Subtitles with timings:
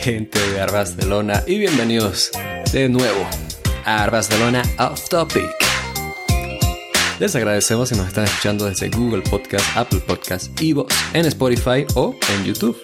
[0.00, 1.42] ¿Qué tal, gente de Barcelona?
[1.46, 2.30] Y bienvenidos
[2.72, 3.26] de nuevo
[3.84, 5.44] a Barcelona Off Topic.
[7.18, 12.14] Les agradecemos si nos están escuchando desde Google Podcast, Apple Podcast, Evox, en Spotify o
[12.34, 12.78] en YouTube.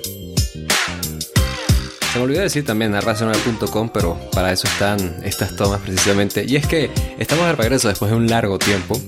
[2.13, 6.45] Se me olvidó decir también a racional.com, pero para eso están estas tomas precisamente.
[6.47, 9.01] Y es que estamos de regreso después de un largo tiempo.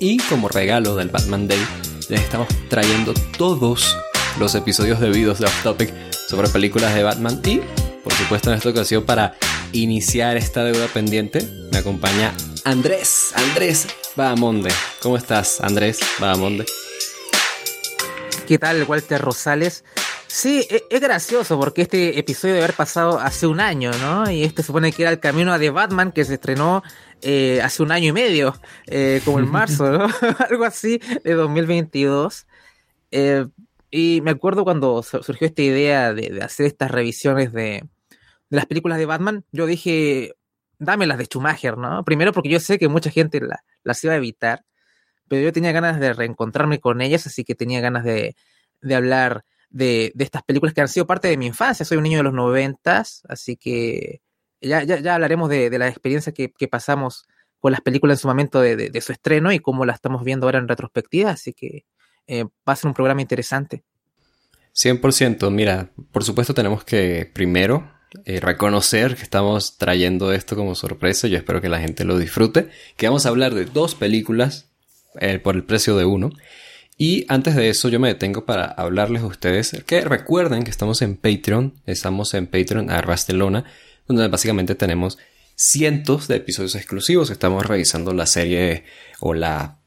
[0.00, 1.64] Y como regalo del Batman Day,
[2.08, 3.96] les estamos trayendo todos
[4.38, 5.92] los episodios debidos de Off Topic
[6.32, 7.42] sobre películas de Batman.
[7.44, 7.60] Y,
[8.02, 9.34] por supuesto, en esta ocasión, para
[9.72, 12.32] iniciar esta deuda pendiente, me acompaña
[12.64, 13.34] Andrés.
[13.34, 14.72] Andrés Bahamonde.
[15.02, 16.64] ¿Cómo estás, Andrés Bahamonde?
[18.48, 19.84] ¿Qué tal, Walter Rosales?
[20.26, 24.30] Sí, e, es, gracioso porque este episodio debe haber pasado hace un año, ¿no?
[24.30, 26.82] Y este supone que era el camino a The Batman que se estrenó
[27.20, 30.08] eh, hace un año y medio, eh, como en marzo, ¿no?
[30.48, 32.46] Algo así, de 2022.
[33.10, 33.44] Eh,
[33.92, 37.88] y me acuerdo cuando surgió esta idea de, hacer estas revisiones de,
[38.48, 40.34] las películas de Batman, yo dije,
[40.78, 42.04] dame las de Schumacher, ¿no?
[42.04, 43.40] Primero porque yo sé que mucha gente
[43.84, 44.64] las iba a evitar,
[45.28, 48.34] pero yo tenía ganas de reencontrarme con ellas, así que tenía ganas de,
[48.80, 51.84] de hablar de, estas películas que han sido parte de mi infancia.
[51.84, 54.22] Soy un niño de los noventas, así que
[54.60, 57.26] ya, ya, hablaremos de, la experiencia que, pasamos
[57.58, 60.58] con las películas en su momento de, su estreno y cómo la estamos viendo ahora
[60.58, 61.84] en retrospectiva, así que
[62.26, 63.84] eh, va a ser un programa interesante.
[64.74, 67.90] 100%, mira, por supuesto tenemos que primero
[68.24, 72.68] eh, reconocer que estamos trayendo esto como sorpresa, yo espero que la gente lo disfrute,
[72.96, 74.70] que vamos a hablar de dos películas
[75.20, 76.30] eh, por el precio de uno.
[76.98, 81.02] Y antes de eso yo me detengo para hablarles a ustedes que recuerden que estamos
[81.02, 83.64] en Patreon, estamos en Patreon a Rastelona,
[84.06, 85.18] donde básicamente tenemos
[85.56, 88.84] cientos de episodios exclusivos, estamos revisando la serie
[89.20, 89.81] o la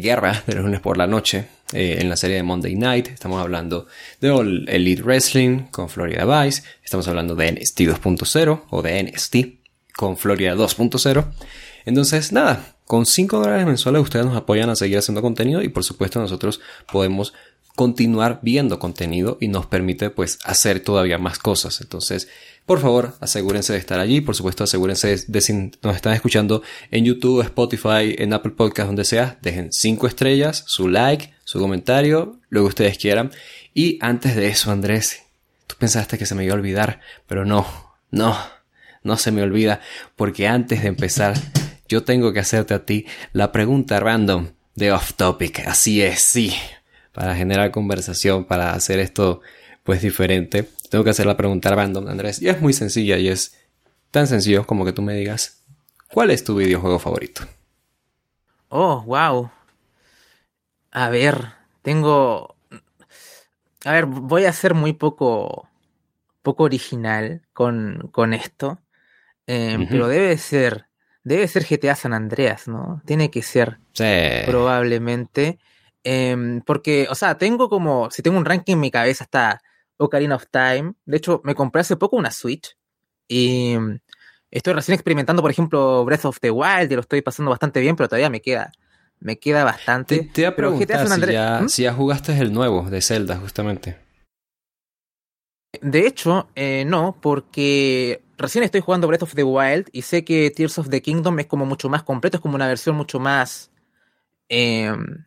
[0.00, 3.86] guerra de lunes por la noche eh, en la serie de Monday Night, estamos hablando
[4.20, 4.28] de
[4.68, 9.36] Elite Wrestling con Florida Vice, estamos hablando de NXT 2.0 o de NXT
[9.96, 11.24] con Florida 2.0.
[11.86, 15.84] Entonces, nada, con 5 dólares mensuales ustedes nos apoyan a seguir haciendo contenido y por
[15.84, 17.32] supuesto nosotros podemos
[17.76, 21.80] continuar viendo contenido y nos permite pues hacer todavía más cosas.
[21.80, 22.28] Entonces,
[22.66, 24.20] por favor, asegúrense de estar allí.
[24.20, 25.52] Por supuesto, asegúrense de si
[25.82, 29.38] nos están escuchando en YouTube, Spotify, en Apple Podcast, donde sea.
[29.42, 33.32] Dejen 5 estrellas, su like, su comentario, lo que ustedes quieran.
[33.74, 35.24] Y antes de eso, Andrés,
[35.66, 37.66] tú pensaste que se me iba a olvidar, pero no,
[38.10, 38.36] no,
[39.02, 39.80] no se me olvida,
[40.16, 41.34] porque antes de empezar
[41.88, 45.66] yo tengo que hacerte a ti la pregunta random de off topic.
[45.66, 46.54] Así es, sí.
[47.12, 49.42] Para generar conversación, para hacer esto
[49.84, 52.40] pues diferente, tengo que hacer la pregunta random, Andrés.
[52.40, 53.58] Y es muy sencilla y es
[54.12, 55.64] tan sencillo como que tú me digas,
[56.06, 57.42] ¿cuál es tu videojuego favorito?
[58.68, 59.50] Oh, wow.
[60.92, 61.48] A ver,
[61.82, 62.54] tengo...
[63.84, 65.68] A ver, voy a ser muy poco,
[66.42, 68.78] poco original con, con esto,
[69.48, 70.86] eh, pero debe ser
[71.24, 73.02] Debe ser GTA San Andreas, ¿no?
[73.04, 73.78] Tiene que ser.
[73.94, 74.04] Sí.
[74.46, 75.58] Probablemente.
[76.04, 78.12] Em, porque, o sea, tengo como.
[78.12, 79.60] Si tengo un ranking en mi cabeza, está
[79.96, 80.94] Ocarina of Time.
[81.04, 82.76] De hecho, me compré hace poco una Switch.
[83.28, 84.00] Y em,
[84.50, 86.90] estoy recién experimentando, por ejemplo, Breath of the Wild.
[86.90, 88.72] Y lo estoy pasando bastante bien, pero todavía me queda.
[89.20, 90.30] Me queda bastante.
[90.32, 91.68] Te, pero GTA San Andreas, ¿Mm?
[91.68, 93.98] si, ya, jugaste el nuevo de Zelda, justamente.
[95.80, 100.50] De hecho, eh, no, porque recién estoy jugando Breath of the Wild y sé que
[100.50, 103.70] Tears of the Kingdom es como mucho más completo, es como una versión mucho más
[104.48, 105.24] em,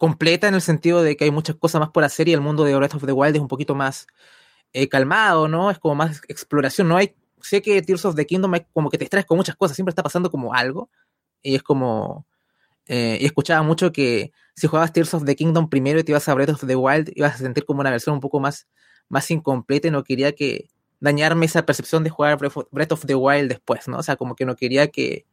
[0.00, 2.64] completa en el sentido de que hay muchas cosas más por hacer y el mundo
[2.64, 4.06] de Breath of the Wild es un poquito más
[4.72, 5.70] eh, calmado, ¿no?
[5.70, 7.14] Es como más exploración, no hay...
[7.42, 9.90] Sé que Tears of the Kingdom es como que te extraes con muchas cosas, siempre
[9.90, 10.88] está pasando como algo
[11.42, 12.26] y es como...
[12.86, 16.26] Eh, y escuchaba mucho que si jugabas Tears of the Kingdom primero y te ibas
[16.30, 18.68] a Breath of the Wild, ibas a sentir como una versión un poco más,
[19.10, 20.70] más incompleta y no quería que,
[21.00, 23.98] dañarme esa percepción de jugar Breath of the Wild después, ¿no?
[23.98, 25.26] O sea, como que no quería que...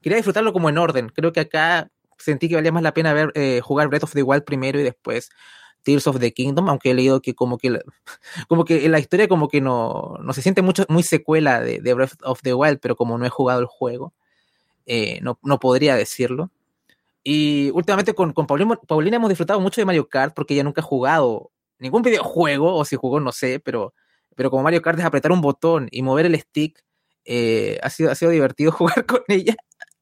[0.00, 1.08] Quería disfrutarlo como en orden.
[1.08, 4.22] Creo que acá sentí que valía más la pena ver, eh, jugar Breath of the
[4.22, 5.30] Wild primero y después
[5.82, 7.78] Tears of the Kingdom, aunque he leído que como que
[8.48, 11.94] como que en la historia como que no, no se siente mucho, muy secuela de,
[11.94, 14.12] Breath of the Wild, pero como no he jugado el juego,
[14.86, 16.50] eh, no, no, podría decirlo.
[17.24, 20.84] Y últimamente con, con Paulina, hemos disfrutado mucho de Mario Kart porque ella nunca ha
[20.84, 23.94] jugado ningún videojuego, o si jugó no sé, pero
[24.38, 26.84] pero como Mario Kart es apretar un botón y mover el stick,
[27.24, 29.56] eh, ha, sido, ha sido divertido jugar con ella.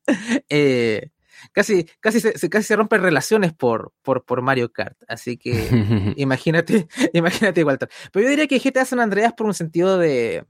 [0.49, 1.11] Eh,
[1.53, 4.97] casi, casi, se, casi se rompen relaciones por, por, por Mario Kart.
[5.09, 5.53] Así que
[6.17, 7.89] imagínate, imagínate Walter.
[8.13, 10.45] Pero yo diría que GTA San Andreas por un sentido de,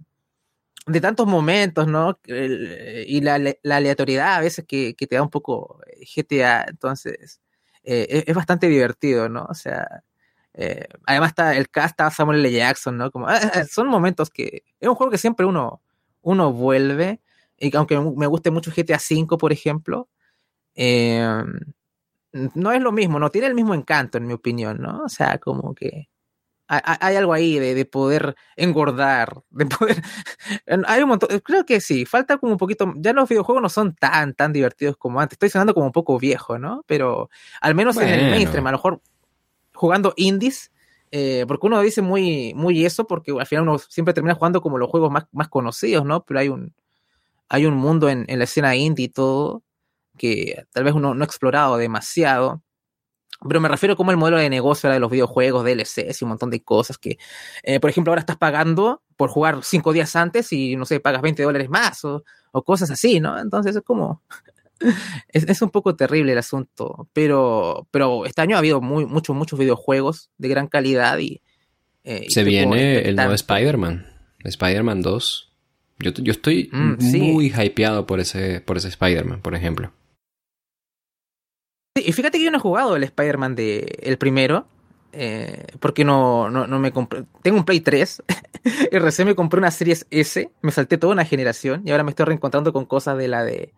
[0.86, 2.18] de tantos momentos, ¿no?
[2.26, 5.80] y la, aleatoriedad a veces que, te da un poco
[6.16, 7.40] GTA, entonces
[7.82, 9.46] eh, es, bastante divertido, ¿no?
[9.48, 10.02] O sea,
[10.58, 12.50] Eh, además está el cast, está Samuel L.
[12.50, 13.10] Jackson, ¿no?
[13.10, 13.28] Como,
[13.70, 14.62] son momentos que...
[14.80, 15.82] Es un juego que siempre uno,
[16.22, 17.20] uno vuelve,
[17.58, 20.08] y aunque me guste mucho GTA V, por ejemplo,
[20.76, 21.42] eh,
[22.32, 25.04] no es lo mismo, no tiene el mismo encanto, en mi opinión, ¿no?
[25.04, 26.08] O sea, como que
[26.68, 30.02] hay, algo ahí de, poder engordar, de poder...
[30.86, 33.94] hay un montón, creo que sí, falta como un poquito, ya los videojuegos no son
[33.94, 36.84] tan, tan divertidos como antes, estoy sonando como un poco viejo, ¿no?
[36.86, 37.30] Pero
[37.60, 39.00] al menos en el mainstream, a lo mejor
[39.74, 40.72] jugando indies,
[41.12, 44.76] eh, porque uno dice muy, muy eso, porque al final uno siempre termina jugando como
[44.76, 46.24] los juegos más, más conocidos, ¿no?
[46.24, 46.74] Pero hay un,
[47.48, 49.62] hay un mundo en, en la escena indie y todo
[50.16, 52.62] que tal vez uno no ha explorado demasiado.
[53.46, 56.50] Pero me refiero como el modelo de negocio de los videojuegos, DLCs y un montón
[56.50, 57.18] de cosas que,
[57.62, 61.22] eh, por ejemplo, ahora estás pagando por jugar cinco días antes y, no sé, pagas
[61.22, 62.24] 20 dólares más o,
[62.64, 63.38] cosas así, ¿no?
[63.38, 64.22] Entonces es como...
[65.28, 69.58] es, un poco terrible el asunto, pero, pero este año ha habido muy, muchos, muchos
[69.58, 71.42] videojuegos de gran calidad y...
[72.04, 74.06] Eh, Se viene el nuevo Spider-Man,
[74.44, 75.52] Spider-Man 2.
[75.98, 79.92] Yo, yo estoy mm, muy hypeado por ese, por ese Spider-Man, por ejemplo
[82.06, 84.68] y fíjate que yo no he jugado el Spider-Man de el primero.
[85.12, 87.24] Eh, porque no, no, me compré.
[87.42, 88.22] Tengo un Play 3.
[88.92, 90.50] y recién me compré una Series S.
[90.62, 91.82] Me salté toda una generación.
[91.84, 93.74] Y ahora me estoy reencontrando con cosas de la de.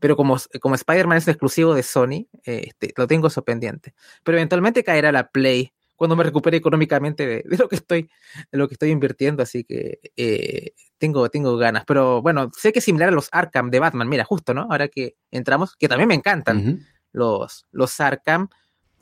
[0.00, 3.94] Pero como, como Spider-Man es exclusivo de Sony, eh, este, lo tengo eso pendiente.
[4.24, 8.08] Pero eventualmente caerá la Play cuando me recupere económicamente de, lo que estoy
[8.50, 12.78] de lo que estoy invirtiendo así que eh, tengo tengo ganas pero bueno sé que
[12.78, 16.06] es similar a los Arkham de Batman mira justo no ahora que entramos que también
[16.06, 18.48] me encantan los, los Arkham.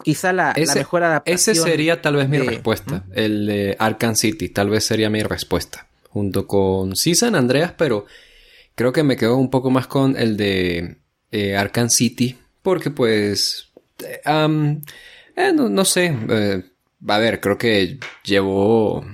[0.03, 1.55] Quizá la, mejor adaptación.
[1.55, 3.05] Ese sería tal vez mi respuesta.
[3.14, 5.87] El de Arkham City, tal vez sería mi respuesta.
[6.11, 8.06] Junto con sí San Andreas, pero
[8.75, 10.99] creo que me quedo un poco más con el de
[11.31, 12.37] eh, Arkham City.
[12.62, 13.70] Porque pues...
[14.05, 14.20] Eh,
[15.37, 16.14] eh, no, sé.
[17.08, 19.05] a ver, creo que llevó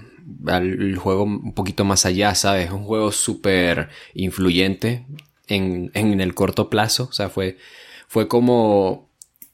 [0.47, 2.67] al juego un poquito más allá, ¿sabes?
[2.67, 5.07] Es un juego súper influyente
[5.47, 7.05] en, en el corto plazo.
[7.05, 7.59] O sea, fue
[8.13, 9.09] fue como,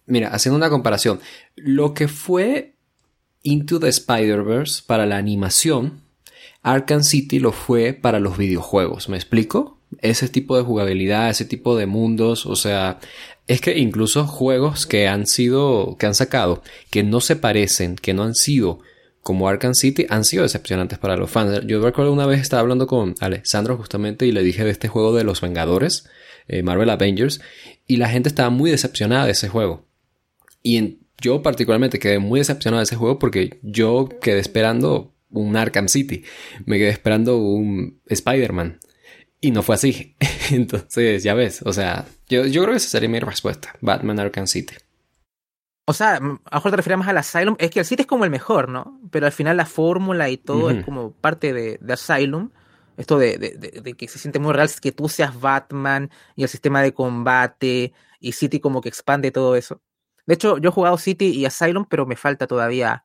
[0.07, 1.21] mira, haciendo una comparación,
[1.55, 2.75] lo que fue
[3.45, 6.01] Into the Spider-Verse para la animación,
[6.63, 9.79] Arkham City lo fue para los videojuegos, ¿me explico?
[10.01, 12.99] Ese tipo de jugabilidad, ese tipo de mundos, o sea,
[13.47, 18.13] es que incluso juegos que han sido, que han sacado, que no se parecen, que
[18.13, 18.81] no han sido
[19.23, 21.65] como Arkham City, han sido decepcionantes para los fans.
[21.65, 25.15] Yo recuerdo una vez estaba hablando con Alessandro justamente y le dije de este juego
[25.15, 26.09] de los Vengadores,
[26.49, 27.41] eh, Marvel Avengers,
[27.89, 29.89] y la gente estaba muy decepcionada de ese juego.
[30.63, 35.89] Y yo particularmente quedé muy decepcionado de ese juego porque yo quedé esperando un Arkham
[35.89, 36.25] City,
[36.67, 38.79] me quedé esperando un Spider-Man.
[39.41, 40.17] Y no fue así.
[40.51, 43.75] Entonces, ya ves, o sea, yo, yo creo que esa sería mi respuesta.
[43.81, 44.75] Batman Arkham City.
[45.87, 47.57] O sea, a lo mejor te refieres más al Asylum.
[47.59, 49.01] Es que el City es como el mejor, ¿no?
[49.11, 52.51] Pero al final la fórmula y todo es como parte de, de Asylum
[52.99, 56.83] esto de, de, que se siente muy real que tú seas Batman y el sistema
[56.83, 59.81] de combate y City como que expande todo eso.
[60.27, 63.05] De hecho, yo he jugado City y Asylum, pero me falta todavía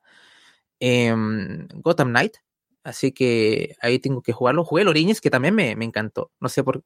[0.80, 2.38] em, Gotham Knight.
[2.82, 4.64] Así que ahí tengo que jugarlo.
[4.64, 6.32] Jugué el Origins, que también me, encantó.
[6.40, 6.82] No sé por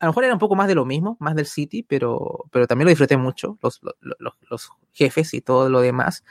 [0.00, 2.66] A lo mejor era un poco más de lo mismo, más del City, pero, pero
[2.66, 3.58] también lo disfruté mucho.
[3.62, 6.24] Los, los, jefes y todo lo demás.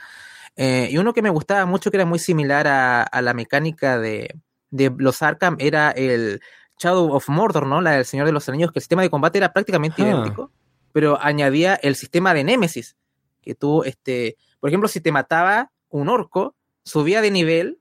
[0.56, 4.34] Eh, y uno que me gustaba mucho, que era muy similar a la mecánica de,
[4.70, 6.40] de los Arkham era el
[6.78, 7.80] Shadow of Mordor, ¿no?
[7.80, 10.08] La del Señor de los Anillos, que el sistema de combate era prácticamente ah.
[10.08, 10.50] idéntico,
[10.92, 12.96] pero añadía el sistema de Némesis,
[13.42, 16.54] que tú, este, por ejemplo, si te mataba un orco,
[16.84, 17.80] subía de nivel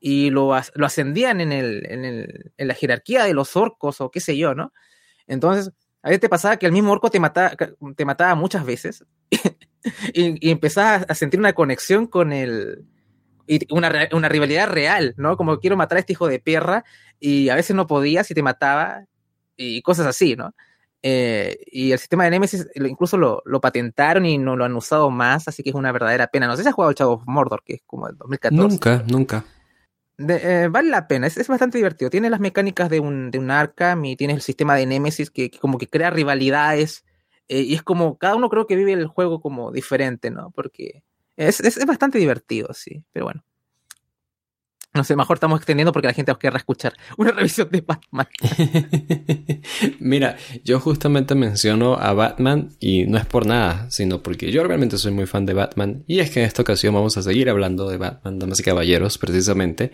[0.00, 4.10] y lo, lo ascendían en, el, en, el, en la jerarquía de los orcos o
[4.10, 4.72] qué sé yo, ¿no?
[5.26, 7.56] Entonces, a veces te pasaba que el mismo orco te mataba,
[7.96, 9.04] te mataba muchas veces
[10.12, 12.84] y, y empezabas a sentir una conexión con el,
[13.46, 15.36] y una, una, rivalidad real, ¿no?
[15.36, 16.84] Como quiero matar a este hijo de perra
[17.20, 19.04] y a veces no podía si te mataba
[19.56, 20.54] y cosas así, ¿no?
[21.06, 25.10] Eh, y el sistema de Nemesis incluso lo, lo, patentaron y no lo han usado
[25.10, 26.46] más, así que es una verdadera pena.
[26.46, 28.68] No sé si has jugado el Chavo of Mordor, que es como el 2014.
[28.68, 29.44] Nunca, nunca.
[30.16, 32.08] Eh, vale la pena, es, es, bastante divertido.
[32.08, 35.50] Tiene las mecánicas de un, de un Arkham y tienes el sistema de Nemesis que,
[35.50, 37.04] como que crea rivalidades.
[37.48, 40.52] Eh, y es como, cada uno creo que vive el juego como diferente, ¿no?
[40.52, 41.02] Porque
[41.36, 43.44] es, es, bastante divertido, sí, pero bueno.
[44.92, 48.28] No sé, mejor estamos extendiendo porque la gente os querrá escuchar una revisión de Batman.
[49.98, 54.96] Mira, yo justamente menciono a Batman y no es por nada, sino porque yo realmente
[54.96, 56.04] soy muy fan de Batman.
[56.06, 59.18] Y es que en esta ocasión vamos a seguir hablando de Batman, damas y caballeros,
[59.18, 59.90] precisamente.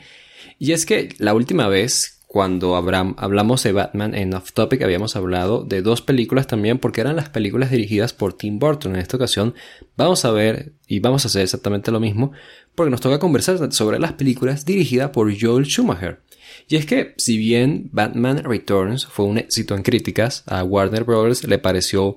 [0.59, 5.65] Y es que la última vez, cuando hablamos de Batman en Off Topic habíamos hablado
[5.65, 8.95] de dos películas también porque eran las películas dirigidas por Tim Burton.
[8.95, 9.53] En esta ocasión
[9.97, 12.31] vamos a ver y vamos a hacer exactamente lo mismo
[12.77, 16.21] porque nos toca conversar sobre las películas dirigidas por Joel Schumacher.
[16.69, 21.43] Y es que si bien Batman Returns fue un éxito en críticas, a Warner Bros.
[21.43, 22.17] le pareció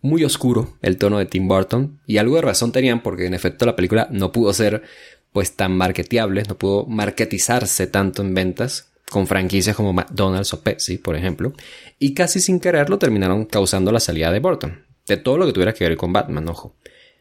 [0.00, 3.64] muy oscuro el tono de Tim Burton y algo de razón tenían porque en efecto
[3.64, 4.82] la película no pudo ser
[5.32, 10.98] pues tan marketeable, no pudo marketizarse tanto en ventas con franquicias como McDonald's o Pepsi,
[10.98, 11.52] por ejemplo,
[11.98, 15.74] y casi sin quererlo terminaron causando la salida de Burton, de todo lo que tuviera
[15.74, 16.74] que ver con Batman, ojo,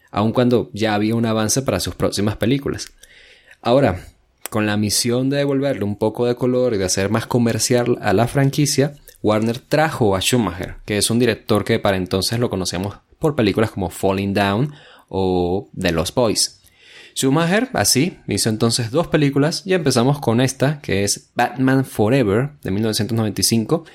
[0.09, 2.93] aun cuando ya había un avance para sus próximas películas.
[3.61, 4.07] Ahora,
[4.49, 8.13] con la misión de devolverle un poco de color y de hacer más comercial a
[8.13, 12.95] la franquicia, Warner trajo a Schumacher, que es un director que para entonces lo conocíamos
[13.19, 14.73] por películas como Falling Down
[15.09, 16.60] o The Lost Boys.
[17.21, 22.71] Schumacher, así, hizo entonces dos películas y empezamos con esta, que es Batman Forever de
[22.71, 23.85] 1995,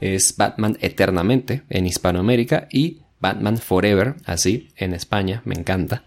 [0.00, 6.04] es Batman Eternamente en Hispanoamérica y Batman Forever, así, en España, me encanta.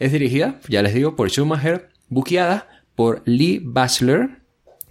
[0.00, 4.40] Es dirigida, ya les digo, por Schumacher, buqueada por Lee Bachelor,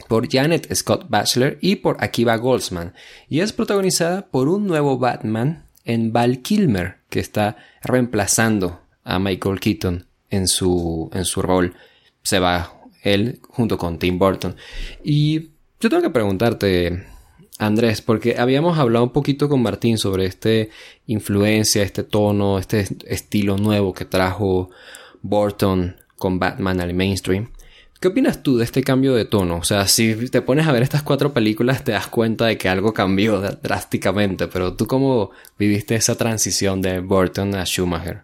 [0.08, 2.94] por Janet Scott Bachelor y por Akiva Goldsman,
[3.28, 9.60] y es protagonizada por un nuevo Batman en Val Kilmer, que está reemplazando a Michael
[9.60, 11.76] Keaton en su, en su rol.
[12.24, 14.56] Se va él junto con Tim Burton.
[15.04, 17.06] Y yo tengo que preguntarte,
[17.60, 20.70] Andrés, porque habíamos hablado un poquito con Martín sobre este
[21.06, 24.70] influencia, este tono, este estilo nuevo que trajo
[25.22, 27.52] Burton con Batman al mainstream.
[28.00, 29.58] ¿Qué opinas tú de este cambio de tono?
[29.58, 32.70] O sea, si te pones a ver estas cuatro películas te das cuenta de que
[32.70, 38.24] algo cambió drásticamente, pero tú cómo viviste esa transición de Burton a Schumacher?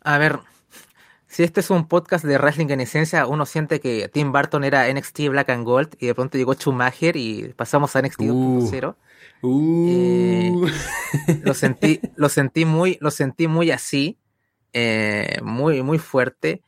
[0.00, 0.38] A ver,
[1.32, 4.92] si este es un podcast de wrestling en esencia, uno siente que Tim Burton era
[4.92, 8.96] NXT Black and Gold y de pronto llegó Schumacher y pasamos a NXT 2.0.
[9.40, 10.68] Uh, uh.
[10.68, 14.18] eh, lo sentí, lo sentí muy, lo sentí muy así,
[14.74, 16.62] eh, muy, muy fuerte.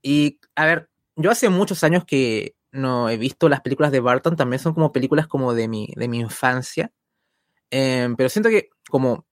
[0.00, 4.36] Y a ver, yo hace muchos años que no he visto las películas de Burton,
[4.36, 6.92] también son como películas como de mi, de mi infancia.
[7.70, 9.26] Eh, pero siento que como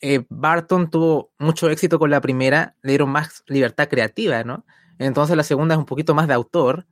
[0.00, 4.64] eh, Barton tuvo mucho éxito con la primera, le dieron más libertad creativa, ¿no?
[4.98, 6.86] Entonces la segunda es un poquito más de autor.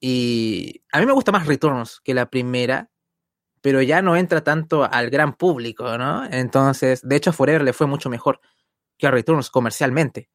[0.00, 2.90] Y a mí me gusta más Returns que la primera,
[3.60, 6.24] pero ya no entra tanto al gran público, ¿no?
[6.30, 8.40] Entonces, de hecho, a Forever le fue mucho mejor
[8.96, 10.30] que a Returns comercialmente.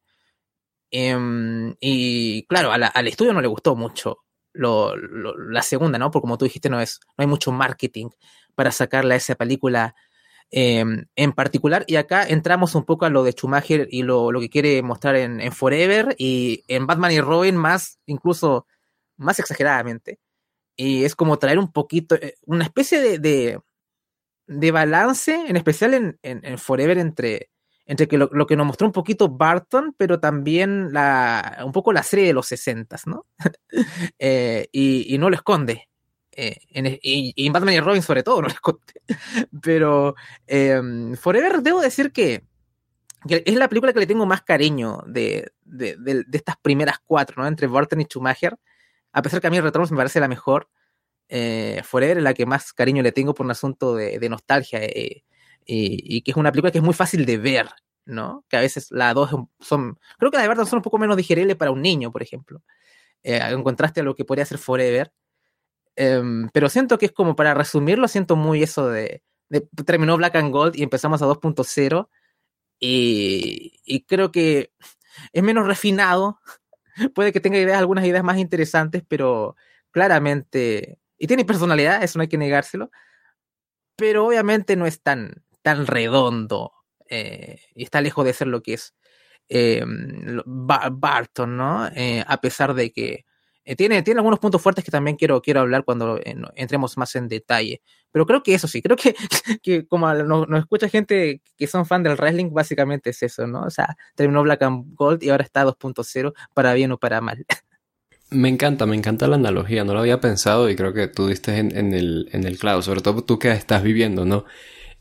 [0.90, 6.10] Em, y claro, al estudio no le gustó mucho la segunda, ¿no?
[6.10, 8.10] Porque como tú dijiste, no, es, no hay mucho marketing
[8.54, 9.94] para sacarle a esa película
[10.56, 11.84] Em, en particular.
[11.88, 15.50] Y acá entramos un poco a lo de Schumacher y lo, que quiere mostrar en,
[15.50, 18.64] Forever y en Batman y Robin más, incluso
[19.16, 20.20] más exageradamente.
[20.76, 23.58] Y es como traer un poquito, eh, una especie de,
[24.46, 27.50] de, balance, en especial en, en, Forever, entre,
[27.84, 32.04] entre que lo, que nos mostró un poquito Barton, pero también la, un poco la
[32.04, 33.26] serie de los 60, ¿no?
[34.20, 35.88] Eh, y, y, no lo esconde.
[36.36, 39.00] Eh, en, y, Batman y Robin sobre todo, no les conté.
[39.62, 40.14] Pero
[40.46, 42.44] em, Forever debo decir que,
[43.28, 45.52] es la película que le tengo más cariño de,
[46.32, 47.48] estas primeras cuatro, ¿no?
[47.48, 48.58] Entre Burton y Schumacher.
[49.12, 50.68] A pesar que a mí Returns me parece la mejor.
[51.28, 54.80] Eh, Forever es la que más cariño le tengo por un asunto de, nostalgia.
[54.82, 55.24] Eh,
[55.64, 57.68] y, que es una película que es muy fácil de ver,
[58.04, 58.44] ¿no?
[58.48, 59.98] Que a veces las dos son.
[60.18, 62.62] Creo que la de verdad son un poco menos digeribles para un niño, por ejemplo.
[63.22, 65.12] en contraste a lo que podría ser Forever.
[65.96, 69.22] Em, pero siento que es como para resumirlo, siento muy eso de,
[69.86, 72.08] terminó Black and Gold y empezamos a 2.0
[72.80, 74.72] y, y, creo que
[75.32, 76.40] es menos refinado,
[77.14, 79.56] puede que tenga ideas, algunas ideas más interesantes, pero
[79.92, 82.90] claramente, y tiene personalidad, eso no hay que negárselo,
[83.96, 86.72] pero obviamente no es tan, tan redondo
[87.08, 88.94] eh, y está lejos de ser lo que es
[89.48, 89.84] eh,
[90.46, 91.86] Barton, ¿no?
[91.88, 93.24] Eh, a pesar de que
[93.64, 97.14] eh, tiene, tiene algunos puntos fuertes que también quiero, quiero hablar cuando eh, entremos más
[97.16, 97.80] en detalle.
[98.12, 99.14] Pero creo que eso sí, creo que,
[99.62, 103.62] que como nos, escucha gente que son fan del wrestling, básicamente es eso, ¿no?
[103.62, 107.44] O sea, terminó Black and Gold y ahora está 2.0, para bien o para mal.
[108.30, 111.56] Me encanta, me encanta la analogía, no lo había pensado y creo que tú diste
[111.56, 114.44] en, el, en el clavo, sobre todo tú que estás viviendo, ¿no?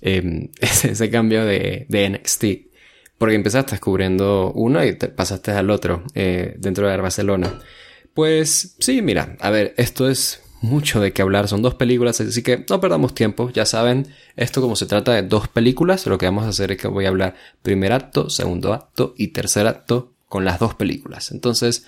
[0.01, 2.43] Em, ese, cambio de, de NXT
[3.23, 7.57] porque empezaste descubriendo uno y te pasaste al otro eh, dentro de Barcelona.
[8.13, 12.41] Pues sí, mira, a ver, esto es mucho de qué hablar, son dos películas, así
[12.41, 16.25] que no perdamos tiempo, ya saben, esto como se trata de dos películas, lo que
[16.25, 20.13] vamos a hacer es que voy a hablar primer acto, segundo acto y tercer acto
[20.29, 21.31] con las dos películas.
[21.31, 21.85] Entonces,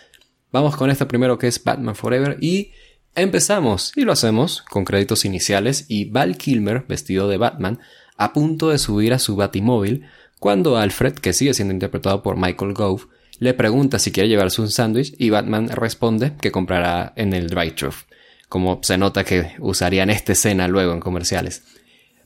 [0.52, 2.72] vamos con esta primero que es Batman Forever y
[3.18, 7.80] Empezamos y lo hacemos con créditos iniciales y Val Kilmer, vestido de Batman,
[8.18, 10.06] a punto de subir a su batimóvil
[10.38, 13.08] cuando Alfred, que sigue siendo interpretado por Michael Gove,
[13.40, 17.92] le pregunta si quiere llevarse un sándwich y Batman responde que comprará en el drive-thru,
[18.50, 21.64] como se nota que usarían esta escena luego en comerciales.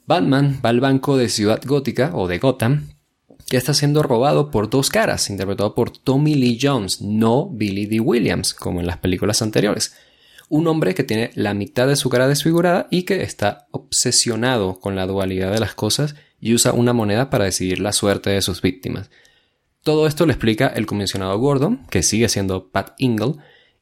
[0.05, 2.89] Batman va al banco de Ciudad Gótica o de Gotham,
[3.47, 7.99] que está siendo robado por dos caras, interpretado por Tommy Lee Jones, no Billy D.
[7.99, 9.93] Williams, como en las películas anteriores
[10.49, 14.95] un hombre que tiene la mitad de su cara desfigurada y que está obsesionado con
[14.95, 18.61] la dualidad de las cosas y usa una moneda para decidir la suerte de sus
[18.61, 19.09] víctimas.
[19.83, 23.35] Todo esto lo explica el comisionado Gordon, que sigue siendo Pat Ingle,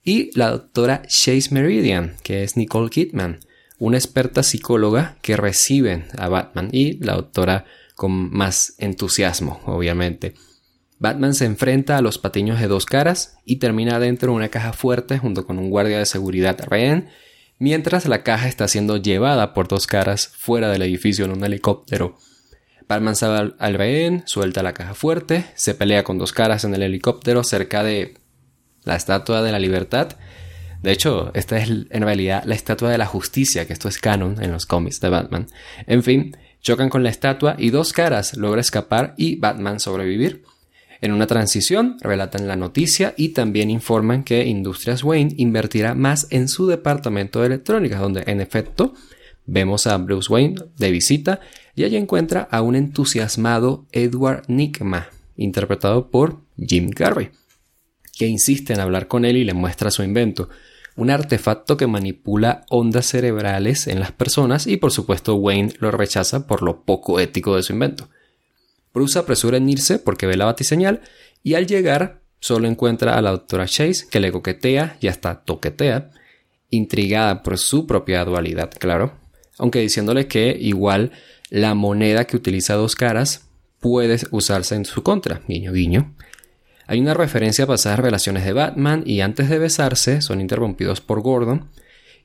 [0.04, 3.40] y la doctora Chase Meridian, que es Nicole Kidman,
[3.80, 10.36] una experta psicóloga que recibe a Batman y la doctora con más entusiasmo, obviamente.
[11.00, 14.74] Batman se enfrenta a los patiños de dos caras y termina dentro de una caja
[14.74, 17.10] fuerte junto con un guardia de seguridad rehén,
[17.60, 22.18] mientras la caja está siendo llevada por dos caras fuera del edificio en un helicóptero.
[22.88, 26.84] Batman sale al rehén, suelta la caja fuerte, se pelea con dos caras en el
[26.84, 28.16] helicóptero cerca de
[28.84, 30.16] la Estatua de la Libertad.
[30.82, 34.42] De hecho, esta es en realidad la Estatua de la Justicia, que esto es canon
[34.42, 35.48] en los cómics de Batman.
[35.86, 40.44] En fin, chocan con la estatua y dos caras logra escapar y Batman sobrevivir.
[41.00, 46.48] En una transición, relatan la noticia y también informan que Industrias Wayne invertirá más en
[46.48, 48.94] su departamento de electrónica, donde en efecto
[49.46, 51.40] vemos a Bruce Wayne de visita
[51.78, 57.30] y allí encuentra a un entusiasmado Edward Nickma, interpretado por Jim Carrey,
[58.18, 60.50] que insiste en hablar con él y le muestra su invento,
[60.96, 66.48] un artefacto que manipula ondas cerebrales en las personas y por supuesto Wayne lo rechaza
[66.48, 68.10] por lo poco ético de su invento.
[68.92, 71.02] Bruce apresura en irse porque ve la batiseñal
[71.44, 76.10] y al llegar solo encuentra a la doctora Chase que le coquetea y hasta toquetea,
[76.72, 79.14] intrigada por su propia dualidad, claro,
[79.60, 81.12] aunque diciéndole que igual
[81.50, 83.48] la moneda que utiliza dos caras
[83.80, 86.14] puede usarse en su contra, guiño guiño.
[86.88, 91.22] Hay una referencia a pasadas relaciones de Batman y antes de besarse son interrumpidos por
[91.22, 91.70] Gordon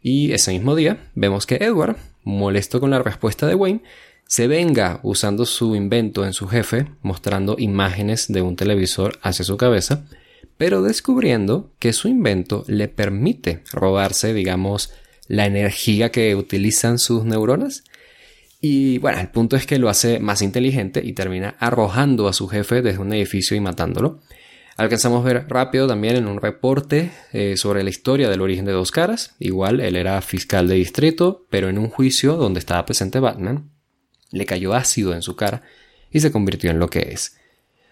[0.03, 3.83] y ese mismo día vemos que Edward, molesto con la respuesta de Wayne,
[4.27, 9.57] se venga usando su invento en su jefe, mostrando imágenes de un televisor hacia su
[9.57, 10.07] cabeza,
[10.57, 14.93] pero descubriendo que su invento le permite robarse, digamos,
[15.29, 17.85] la energía que utilizan sus neuronas.
[18.65, 22.47] Y bueno, el punto es que lo hace más inteligente y termina arrojando a su
[22.47, 24.21] jefe desde un edificio y matándolo.
[24.77, 28.71] Alcanzamos a ver rápido también en un reporte eh, sobre la historia del origen de
[28.71, 29.35] Dos Caras.
[29.41, 33.69] Igual, él era fiscal de distrito, pero en un juicio donde estaba presente Batman,
[34.31, 35.63] le cayó ácido en su cara
[36.13, 37.37] y se convirtió en lo que es.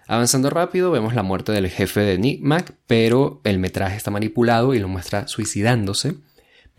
[0.07, 4.73] Avanzando rápido, vemos la muerte del jefe de Nick Mac, pero el metraje está manipulado
[4.73, 6.15] y lo muestra suicidándose.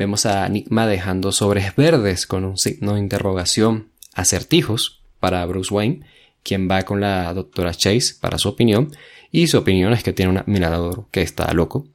[0.01, 6.07] Vemos a Enigma dejando sobres verdes con un signo de interrogación acertijos para Bruce Wayne,
[6.41, 8.95] quien va con la doctora Chase para su opinión,
[9.31, 11.87] y su opinión es que tiene un admirador que está loco.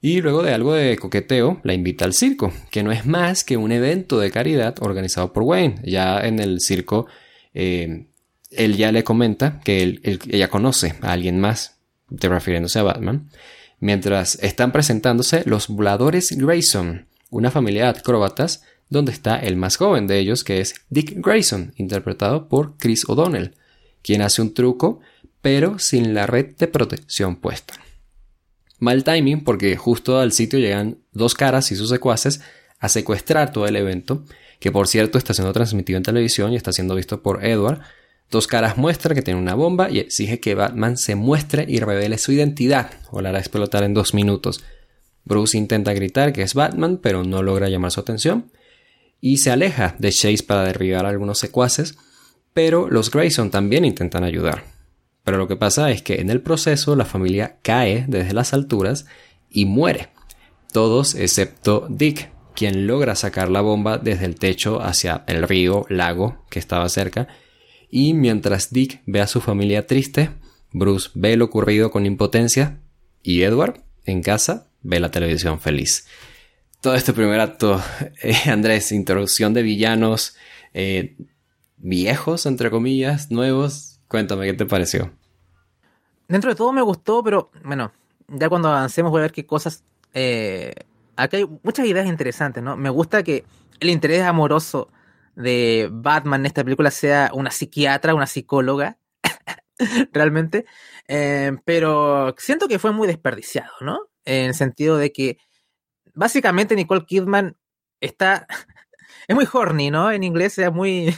[0.00, 3.58] Y luego de algo de coqueteo, la invita al circo, que no es más que
[3.58, 5.74] un evento de caridad organizado por Wayne.
[5.84, 7.06] Ya en el circo,
[7.52, 8.06] eh,
[8.50, 11.76] él ya le comenta que ella conoce a alguien más,
[12.08, 13.28] refiriéndose a Batman.
[13.78, 20.06] Mientras están presentándose los voladores Grayson, una familia de acróbatas donde está el más joven
[20.06, 23.54] de ellos, que es Dick Grayson, interpretado por Chris O'Donnell,
[24.02, 25.00] quien hace un truco,
[25.40, 27.74] pero sin la red de protección puesta.
[28.78, 32.42] Mal timing porque justo al sitio llegan dos caras y sus secuaces
[32.78, 34.24] a secuestrar todo el evento,
[34.60, 37.80] que por cierto está siendo transmitido en televisión y está siendo visto por Edward.
[38.30, 42.18] Dos caras muestra que tiene una bomba y exige que Batman se muestre y revele
[42.18, 44.62] su identidad o la hará explotar en dos minutos.
[45.24, 48.50] Bruce intenta gritar que es Batman, pero no logra llamar su atención
[49.22, 51.96] y se aleja de Chase para derribar a algunos secuaces,
[52.52, 54.64] pero los Grayson también intentan ayudar.
[55.24, 59.06] Pero lo que pasa es que en el proceso la familia cae desde las alturas
[59.48, 60.08] y muere.
[60.72, 66.44] Todos excepto Dick, quien logra sacar la bomba desde el techo hacia el río, lago
[66.50, 67.28] que estaba cerca.
[67.88, 70.30] Y mientras Dick ve a su familia triste,
[70.72, 72.80] Bruce ve lo ocurrido con impotencia
[73.22, 76.06] y Edward, en casa, ve la televisión feliz.
[76.80, 77.82] Todo este primer acto,
[78.22, 80.36] eh, Andrés, introducción de villanos
[80.74, 81.16] eh,
[81.76, 85.10] viejos, entre comillas, nuevos, Cuéntame, ¿qué te pareció?
[86.28, 87.92] Dentro de todo me gustó, pero bueno,
[88.28, 89.84] ya cuando avancemos voy a ver qué cosas...
[90.12, 90.74] Eh,
[91.16, 92.76] acá hay muchas ideas interesantes, ¿no?
[92.76, 93.46] Me gusta que
[93.80, 94.90] el interés amoroso
[95.34, 98.98] de Batman en esta película sea una psiquiatra, una psicóloga,
[100.12, 100.66] realmente,
[101.08, 104.10] eh, pero siento que fue muy desperdiciado, ¿no?
[104.24, 105.38] En el sentido de que
[106.14, 107.56] básicamente Nicole Kidman
[108.00, 108.46] está,
[109.28, 110.10] es muy horny, ¿no?
[110.10, 111.14] En inglés es muy,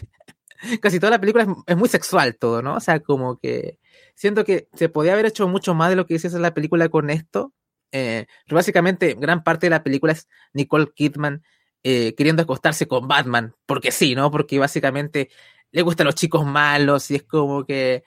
[0.81, 2.77] casi toda la película es, muy sexual todo, ¿no?
[2.77, 3.79] O sea, como que
[4.15, 7.11] siento que se podía haber hecho mucho más de lo que hiciese la película con
[7.11, 7.53] esto.
[7.93, 11.43] Eh, pero básicamente, gran parte de la película es Nicole Kidman
[11.85, 14.31] eh, queriendo acostarse con Batman, porque sí, ¿no?
[14.31, 15.31] Porque básicamente
[15.71, 18.05] le gustan los chicos malos y es como que,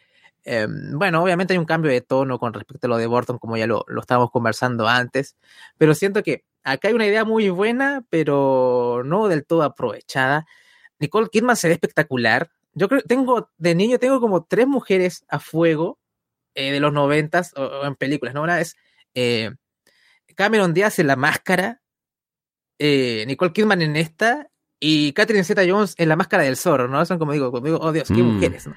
[0.48, 3.58] em, bueno, obviamente hay un cambio de tono con respecto a lo de Burton, como
[3.58, 5.36] ya lo, lo estábamos conversando antes,
[5.78, 10.46] pero siento que acá hay una idea muy buena, pero no del todo aprovechada.
[11.00, 12.50] Nicole Kidman se ve espectacular.
[12.74, 16.00] Yo creo, tengo, de niño tengo como tres mujeres a fuego
[16.56, 18.44] eh, de los noventas o, en películas, ¿no?
[18.44, 18.76] Una es
[19.16, 19.52] eh,
[20.36, 21.82] Cameron Díaz en La Máscara,
[22.80, 27.06] eh, Nicole Kidman en esta y Catherine Zeta Jones en La Máscara del Zorro, ¿no?
[27.06, 28.34] Son como digo, como digo, oh Dios, qué mm.
[28.34, 28.76] mujeres, ¿no?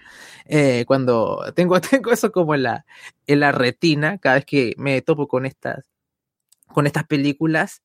[0.87, 2.85] cuando tengo, tengo eso como en la,
[3.27, 5.85] en la retina cada vez que me topo con estas,
[6.67, 7.83] con estas películas.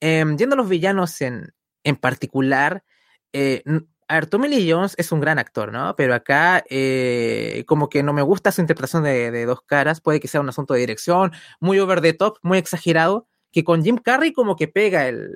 [0.00, 2.84] Em, yendo a los villanos en, en particular,
[3.32, 3.62] eh,
[4.08, 5.94] a ver, Tommy Lee Jones es un gran actor, ¿no?
[5.94, 10.00] Pero acá, eh, como que no me gusta su interpretación de, dos caras.
[10.00, 13.28] Puede que sea un asunto de dirección, muy over the top, muy exagerado.
[13.52, 15.30] Que con Jim Carrey, como que pega el.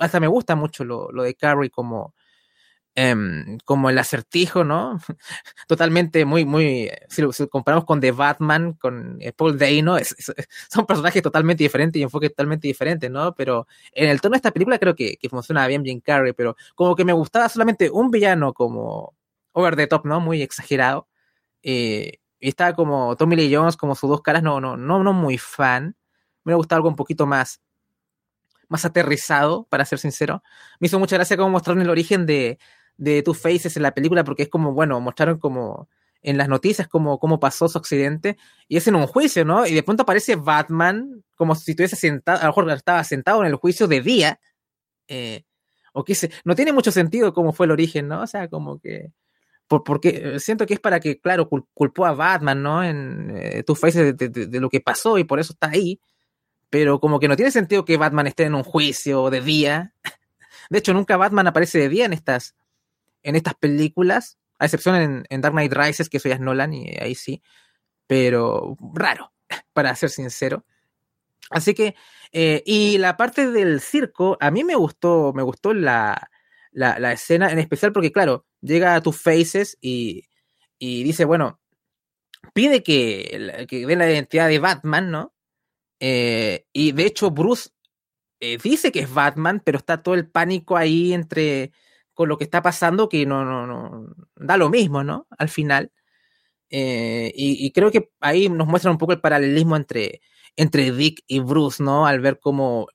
[0.00, 2.14] Hasta me gusta mucho lo, lo de Carrey como,
[2.96, 4.98] Em, como el acertijo, ¿no?
[5.68, 9.96] Totalmente muy, muy, si lo, comparamos con The Batman, con eh, Paul Dano,
[10.70, 13.32] son personajes totalmente diferentes y enfoques totalmente diferentes, ¿no?
[13.34, 16.96] Pero en el tono de esta película creo que, funciona bien Jim Carrey, pero como
[16.96, 19.14] que me gustaba solamente un villano como
[19.52, 20.20] over the top, ¿no?
[20.20, 21.08] Muy exagerado.
[21.62, 25.12] Eh, y estaba como Tommy Lee Jones, como sus dos caras, no, no, no, no
[25.12, 25.96] muy fan.
[26.44, 27.60] Me gustado algo un poquito más
[28.70, 30.42] más aterrizado, para ser sincero.
[30.78, 32.58] Me hizo mucha gracia como mostraron el origen de,
[32.96, 35.88] de Two Faces en la película porque es como, bueno, mostraron como
[36.22, 38.36] en las noticias cómo, cómo pasó su accidente
[38.68, 39.66] y es en un juicio, ¿no?
[39.66, 43.48] Y de pronto aparece Batman como si estuviese sentado, a lo mejor estaba sentado en
[43.48, 44.40] el juicio de día.
[45.08, 45.44] Eh,
[45.92, 48.22] o qué sé, no tiene mucho sentido cómo fue el origen, ¿no?
[48.22, 49.12] O sea, como que...
[49.66, 52.84] Por, porque siento que es para que, claro, culpó a Batman, ¿no?
[52.84, 56.00] En eh, Two Faces de, lo que pasó y por eso está ahí.
[56.70, 59.94] Pero como que no tiene sentido que Batman esté en un juicio de día.
[60.70, 62.54] De hecho, nunca Batman aparece de día en estas,
[63.22, 66.96] en estas películas, a excepción en, Dark Knight Rises, que eso ya es Nolan y
[67.00, 67.42] ahí sí,
[68.06, 69.32] pero raro,
[69.72, 70.64] para ser sincero.
[71.50, 71.96] Así que,
[72.30, 76.30] eh, y la parte del circo, a mí me gustó, me gustó la,
[76.72, 80.28] la, escena, en especial porque, claro, llega a tus faces y,
[80.78, 81.60] y dice, bueno,
[82.54, 85.34] pide que, que den la identidad de Batman, ¿no?
[86.00, 87.70] Eh, y de hecho, Bruce
[88.40, 91.72] eh, dice que es Batman, pero está todo el pánico ahí entre
[92.14, 95.26] con lo que está pasando que no, no, no da lo mismo, ¿no?
[95.38, 95.92] Al final.
[96.70, 100.20] Eh, y, creo que ahí nos muestra un poco el paralelismo entre,
[100.56, 102.06] entre Dick y Bruce, ¿no?
[102.06, 102.88] Al ver cómo,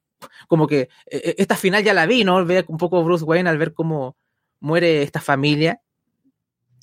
[0.47, 2.43] como que esta final ya la vi, ¿no?
[2.45, 4.17] Ver un poco Bruce Wayne al ver cómo
[4.59, 5.81] muere esta familia.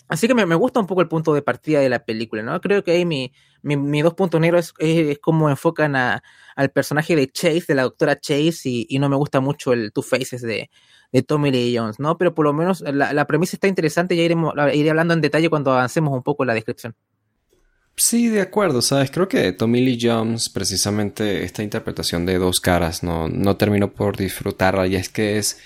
[0.08, 2.60] Así que me, me, gusta un poco el punto de partida de la película, ¿no?
[2.60, 3.32] Creo que ahí mi,
[3.62, 6.22] mi, dos puntos negros es, cómo enfocan a,
[6.56, 10.02] al personaje de Chase, de la doctora Chase, y, no me gusta mucho el Two
[10.02, 10.70] Faces de,
[11.12, 12.18] de Tommy Lee Jones, ¿no?
[12.18, 15.72] Pero por lo menos la, premisa está interesante, ya iremos, iré hablando en detalle cuando
[15.72, 16.94] avancemos un poco la descripción.
[17.94, 23.02] Sí, de acuerdo, sabes, creo que Tommy Lee Jones, precisamente esta interpretación de dos caras,
[23.02, 25.58] no, no termino por disfrutarla, y es que es,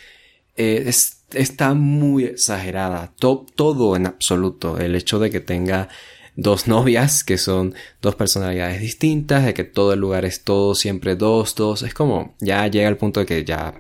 [0.56, 5.88] eh, es está muy exagerada, todo en absoluto, el hecho de que tenga
[6.36, 11.16] dos novias que son dos personalidades distintas, de que todo el lugar es todo, siempre
[11.16, 13.74] dos, dos, es como ya llega el punto de que ya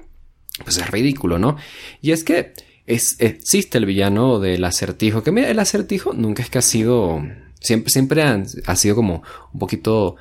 [0.64, 1.56] pues es ridículo, ¿no?
[2.00, 2.54] Y es que
[2.86, 7.22] es, existe el villano del acertijo, que mira, el acertijo nunca es que ha sido,
[7.60, 10.16] siempre, siempre ha, sido como un poquito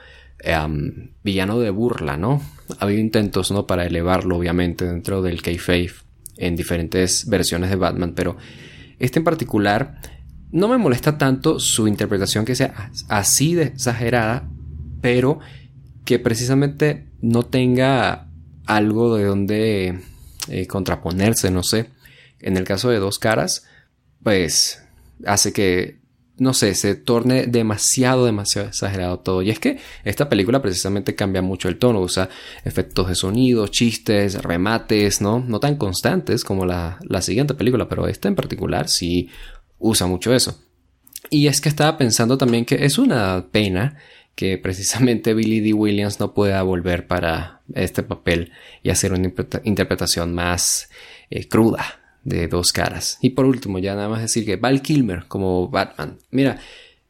[1.23, 2.41] villano de burla, ¿no?
[2.79, 3.65] Ha habido intentos, ¿no?
[3.65, 5.91] Para elevarlo, obviamente, dentro del kayfabe
[6.37, 8.35] en diferentes versiones de Batman, pero
[8.99, 9.99] este en particular
[10.51, 14.49] no me molesta tanto su interpretación que sea así de exagerada,
[15.01, 15.39] pero
[16.05, 18.29] que precisamente no tenga
[18.65, 20.01] algo de donde
[20.47, 21.89] eh, contraponerse, no sé.
[22.39, 23.65] En el caso de dos caras,
[24.23, 24.83] pues
[25.25, 25.99] hace que,
[26.37, 29.41] no sé, se torne demasiado, demasiado exagerado todo.
[29.41, 32.29] Y es que esta película precisamente cambia mucho el tono, usa
[32.63, 35.39] efectos de sonido, chistes, remates, ¿no?
[35.39, 39.29] No tan constantes como la, la siguiente película, pero esta en particular sí
[39.85, 40.59] usa mucho eso.
[41.29, 43.97] Y es que estaba pensando también que es una pena
[44.35, 45.73] que precisamente Billy D.
[45.73, 48.51] Williams no pueda volver para este papel
[48.83, 49.31] y hacer una
[49.63, 50.89] interpretación más
[51.29, 51.85] eh, cruda
[52.23, 53.17] de dos caras.
[53.21, 56.17] Y por último, ya nada más decir que Val Kilmer como Batman.
[56.31, 56.59] Mira,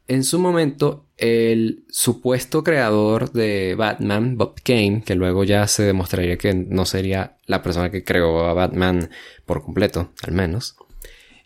[0.06, 6.36] en su momento, el supuesto creador de Batman, Bob Kane, que luego ya se demostraría
[6.36, 9.10] que no sería la persona que creó a Batman
[9.46, 10.76] por completo, al menos.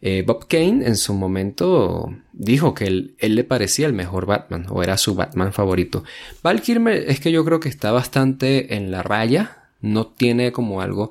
[0.03, 4.83] Eh, Bob Kane en su momento dijo que él, le parecía el mejor Batman o
[4.83, 6.05] era su Batman favorito.
[6.43, 10.81] Val Kilmer es que yo creo que está bastante en la raya, no tiene como
[10.81, 11.11] algo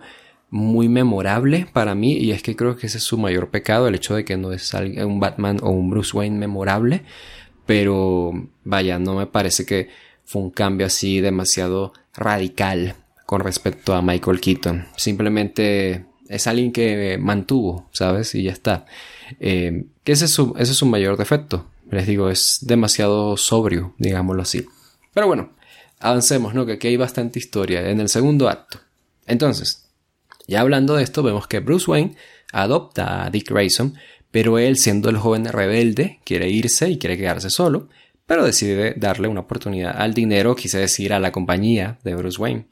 [0.50, 3.96] muy memorable para mí y es que creo que ese es su mayor pecado, el
[3.96, 7.04] hecho de que no es un Batman o un Bruce Wayne memorable,
[7.68, 8.32] pero
[8.64, 9.90] vaya, no me parece que
[10.24, 12.96] fue un cambio así demasiado radical
[13.28, 14.88] con respecto a Michael Keaton.
[14.96, 18.34] Simplemente es alguien que mantuvo, ¿sabes?
[18.36, 18.86] Y ya está.
[19.40, 21.66] Eh, que ese es, su, ese es mayor defecto.
[21.90, 24.66] Les digo, es demasiado sobrio, digámoslo así.
[25.14, 25.54] Pero bueno,
[26.00, 26.68] avancemos, ¿no?
[26.68, 28.80] Que aquí hay bastante historia en el segundo acto.
[29.26, 29.90] Entonces,
[30.48, 32.16] ya hablando de esto, vemos que Bruce Wayne
[32.54, 33.96] adopta a Dick Grayson,
[34.30, 37.90] pero él, siendo el joven rebelde, quiere irse y quiere quedarse solo,
[38.28, 42.68] pero decide darle una oportunidad al dinero, quise decir a la compañía de Bruce Wayne.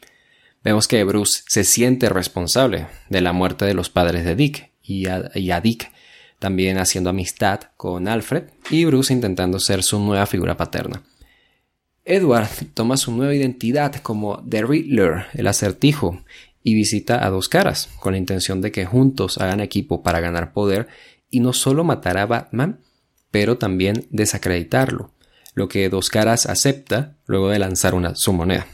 [0.67, 5.07] Vemos que Bruce se siente responsable de la muerte de los padres de Dick y
[5.07, 5.93] a, y a Dick
[6.39, 11.03] también haciendo amistad con Alfred y Bruce intentando ser su nueva figura paterna.
[12.03, 16.21] Edward toma su nueva identidad como The Riddler, el acertijo,
[16.63, 20.51] y visita a Dos Caras, con la intención de que juntos hagan equipo para ganar
[20.51, 20.89] poder
[21.29, 22.81] y no solo matar a Batman,
[23.31, 25.13] pero también desacreditarlo,
[25.53, 28.67] lo que Dos Caras acepta luego de lanzar una, su moneda.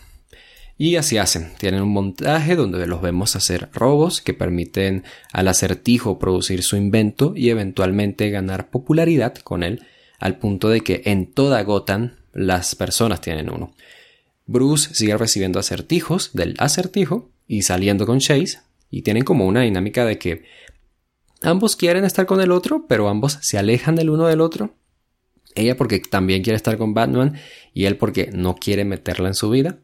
[0.83, 6.19] Y así hacen, tienen un montaje donde los vemos hacer robos que permiten al acertijo
[6.19, 9.85] producir su invento y eventualmente ganar popularidad con él,
[10.19, 13.73] al punto de que en toda Gotham las personas tienen uno.
[14.45, 20.03] Bruce sigue recibiendo acertijos del acertijo y saliendo con Chase y tienen como una dinámica
[20.03, 20.43] de que
[21.41, 24.75] ambos quieren estar con el otro, pero ambos se alejan del uno del otro.
[25.55, 27.39] Ella porque también quiere estar con Batman
[27.73, 29.79] y él porque no quiere meterla en su vida.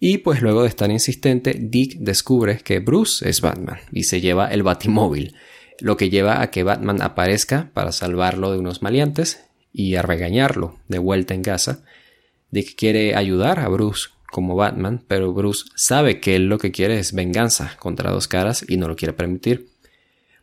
[0.00, 4.48] Y pues luego de estar insistente, Dick descubre que Bruce es Batman y se lleva
[4.48, 5.34] el batimóvil,
[5.80, 10.78] lo que lleva a que Batman aparezca para salvarlo de unos maleantes y a regañarlo
[10.88, 11.84] de vuelta en casa.
[12.50, 16.98] Dick quiere ayudar a Bruce como Batman, pero Bruce sabe que él lo que quiere
[16.98, 19.68] es venganza contra dos caras y no lo quiere permitir.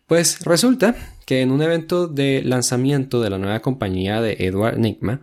[0.07, 5.21] Pues resulta que en un evento de lanzamiento de la nueva compañía de Edward Nigma,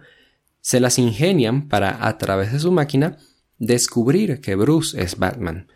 [0.61, 3.19] se las ingenian para, a través de su máquina,
[3.63, 5.69] descubrir que Bruce es Batman.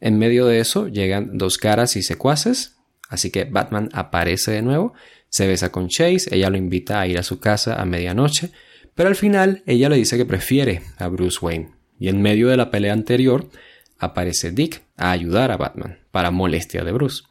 [0.00, 2.76] En medio de eso llegan dos caras y secuaces,
[3.08, 4.94] así que Batman aparece de nuevo,
[5.28, 8.50] se besa con Chase, ella lo invita a ir a su casa a medianoche,
[8.94, 12.56] pero al final ella le dice que prefiere a Bruce Wayne y en medio de
[12.56, 13.50] la pelea anterior
[13.98, 17.24] aparece Dick a ayudar a Batman, para molestia de Bruce.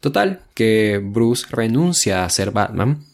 [0.00, 3.04] Total, que Bruce renuncia a ser Batman,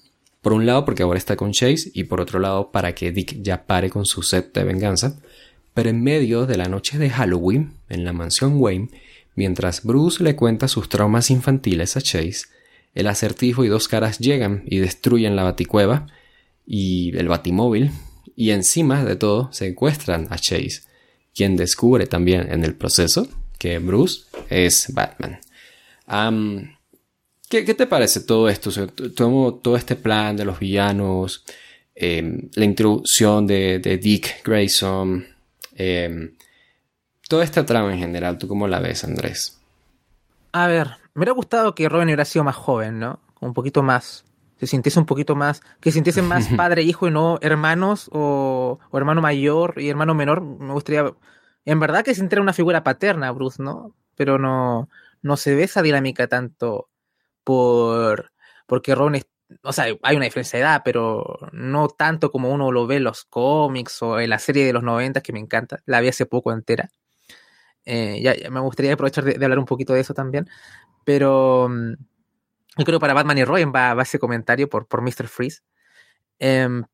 [0.41, 3.43] por un lado porque ahora está con Chase y por otro lado para que Dick
[3.43, 5.19] ya pare con su set de venganza,
[5.75, 8.89] pero en medio de la noche de Halloween, en la mansión Wayne,
[9.35, 12.47] mientras Bruce le cuenta sus traumas infantiles a Chase,
[12.95, 16.07] el acertijo y dos caras llegan y destruyen la baticueva
[16.65, 17.91] y el batimóvil
[18.37, 20.83] y encima de todo secuestran a Chase,
[21.35, 23.27] quien descubre también en el proceso
[23.59, 25.41] que Bruce es Batman.
[27.49, 28.71] ¿qué, te parece todo esto?
[28.89, 31.45] todo, este plan de los villanos,
[31.95, 35.34] em, la introducción de, Dick Grayson,
[35.75, 36.37] em,
[37.29, 39.61] toda esta trama en general, ¿tú cómo la ves, Andrés?
[40.53, 43.21] A ver, me hubiera gustado que Robin hubiera sido más joven, ¿no?
[43.41, 44.25] Un poquito más
[44.59, 48.79] se sintiese un poquito más, que sintiesen más padre e hijo y no hermanos o,
[48.93, 50.41] hermano mayor y hermano menor.
[50.43, 51.13] Me gustaría,
[51.65, 53.95] en verdad que sintiera una figura paterna, Bruce, ¿no?
[54.17, 54.89] Pero no,
[55.23, 56.89] no se ve esa dinámica tanto
[57.43, 58.33] por,
[58.67, 59.27] porque Ron es,
[59.62, 63.05] o sea, hay una diferencia de edad, pero no tanto como uno lo ve en
[63.05, 65.83] los cómics o en la serie de los 90 que me encanta.
[65.87, 66.90] La vi hace poco entera.
[67.85, 70.49] Eh, ya, me gustaría aprovechar de, hablar un poquito de eso también.
[71.05, 71.93] Pero mm,
[72.79, 75.29] yo creo que para Batman y Robin va, ese comentario por, por Mr.
[75.29, 75.62] Freeze.
[76.38, 76.85] Em,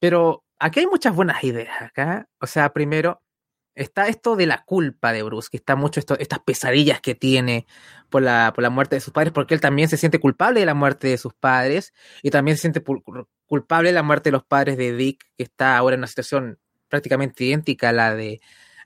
[0.00, 2.28] pero aquí hay muchas buenas ideas acá.
[2.40, 3.22] O sea, primero
[3.78, 7.66] está esto de la culpa de Bruce, que está mucho esto, estas pesadillas que tiene
[8.10, 10.66] por la, por la muerte de sus padres, porque él también se siente culpable de
[10.66, 12.82] la muerte de sus padres y también se siente
[13.46, 16.58] culpable de la muerte de los padres de Dick, que está ahora en una situación
[16.88, 18.40] prácticamente idéntica a la de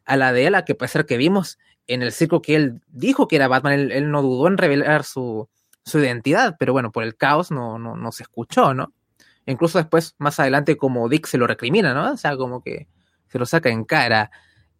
[0.05, 3.28] a la de él, que puede ser que vimos en el circo que él dijo
[3.28, 5.48] que era Batman, él no dudó en revelar su,
[5.85, 8.92] su identidad, pero bueno, por el caos no, no, no se escuchó, ¿no?
[9.46, 12.12] Incluso después, más adelante, como Dick se lo recrimina, ¿no?
[12.12, 12.88] O sea, como que
[13.28, 14.31] se lo saca en cara,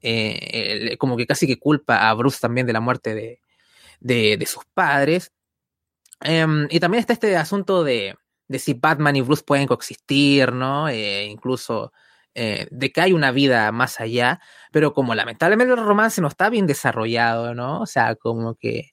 [0.03, 3.41] eh, como que casi que culpa a Bruce también de la muerte de,
[4.01, 5.33] de, sus padres.
[6.21, 8.17] Em, y también está este asunto de,
[8.49, 10.89] de si Batman y Bruce pueden coexistir, ¿no?
[10.89, 11.93] Eh, incluso
[12.35, 14.41] eh, de que hay una vida más allá,
[14.73, 17.81] pero como lamentablemente el romance no está bien desarrollado, ¿no?
[17.81, 18.91] O sea, como que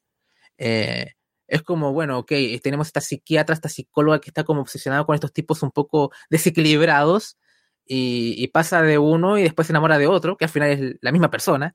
[1.47, 5.33] es como, bueno, ok, tenemos esta psiquiatra, esta psicóloga que está como obsesionada con estos
[5.33, 7.37] tipos un poco desequilibrados
[7.91, 11.11] y, pasa de uno y después se enamora de otro, que al final es la
[11.11, 11.73] misma persona.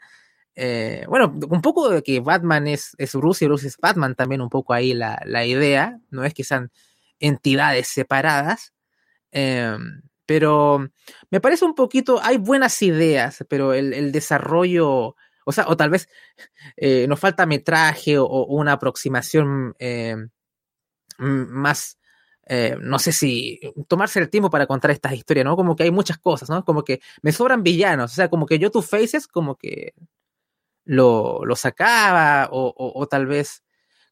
[0.55, 4.41] Eh, bueno, un poco de que Batman es, es Bruce y Bruce es Batman también,
[4.41, 6.71] un poco ahí la, la idea, no es que sean
[7.19, 8.73] entidades separadas,
[9.33, 10.89] em, pero
[11.31, 15.91] me parece un poquito, hay buenas ideas, pero el, el desarrollo, o sea, o tal
[15.91, 16.09] vez
[16.77, 19.75] eh, nos falta metraje o, una aproximación
[21.19, 21.99] más,
[22.47, 25.57] eh, no sé si tomarse el tiempo para contar estas historias, ¿no?
[25.57, 26.65] Como que hay muchas cosas, ¿no?
[26.65, 29.95] Como que me sobran villanos, o sea, como que yo Two Faces como que
[30.85, 33.65] lo, lo sacaba o, o, tal vez,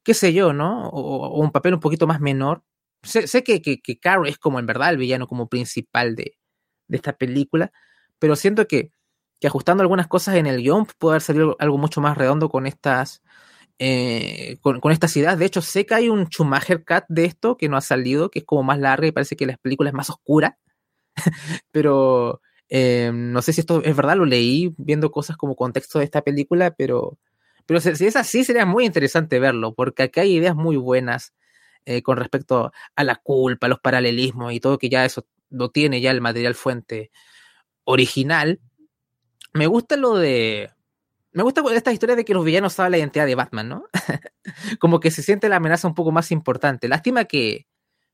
[0.02, 0.88] qué sé yo, ¿no?
[0.90, 2.64] O, un papel un poquito más menor.
[3.02, 6.38] Sé, sé que, que, que Carol es como en verdad el villano como principal de,
[6.88, 7.72] de esta película,
[8.18, 8.92] pero siento que,
[9.40, 12.66] que ajustando algunas cosas en el guion puede haber salido algo mucho más redondo con
[12.66, 13.22] estas
[13.78, 15.38] eh, con, con, estas ideas.
[15.38, 18.40] De hecho, sé que hay un Schumacher Cut de esto que no ha salido, que
[18.40, 20.58] es como más larga y parece que la película es más oscura.
[21.70, 26.06] pero eh, no sé si esto es verdad, lo leí viendo cosas como contexto de
[26.06, 27.18] esta película, pero,
[27.66, 31.34] pero si, es así, sería muy interesante verlo, porque acá hay ideas muy buenas
[31.84, 36.00] eh, con respecto a la culpa, los paralelismos y todo, que ya eso lo tiene
[36.00, 37.10] ya el material fuente
[37.84, 38.60] original.
[39.52, 40.70] Me gusta lo de
[41.32, 43.84] me gusta esta historia de que los villanos saben la identidad de Batman, ¿no?
[44.80, 46.88] como que se siente la amenaza un poco más importante.
[46.88, 47.66] Lástima que,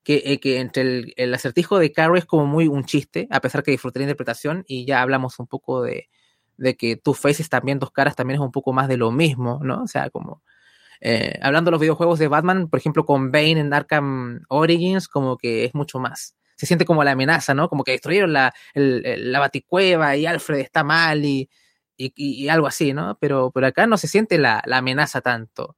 [0.04, 3.72] que, eh, entre el, acertijo de Carrie es como muy un chiste, a pesar que
[3.72, 6.08] disfruté la interpretación, y ya hablamos un poco de,
[6.56, 9.60] de que Two Faces también, dos caras, también es un poco más de lo mismo,
[9.62, 9.82] ¿no?
[9.82, 10.42] O sea, como...
[11.00, 15.36] Eh, hablando de los videojuegos de Batman, por ejemplo, con Bane en Arkham Origins, como
[15.36, 16.34] que es mucho más.
[16.56, 17.68] Se siente como la amenaza, ¿no?
[17.68, 21.48] Como que destruyeron la, la baticueva y Alfred está mal y,
[21.98, 23.18] y, algo así, ¿no?
[23.20, 25.76] Pero, por acá no se siente la, amenaza tanto.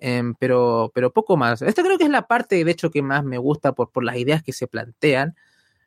[0.00, 1.62] Em, pero, pero poco más.
[1.62, 4.16] Esta creo que es la parte, de hecho, que más me gusta por, por las
[4.16, 5.36] ideas que se plantean,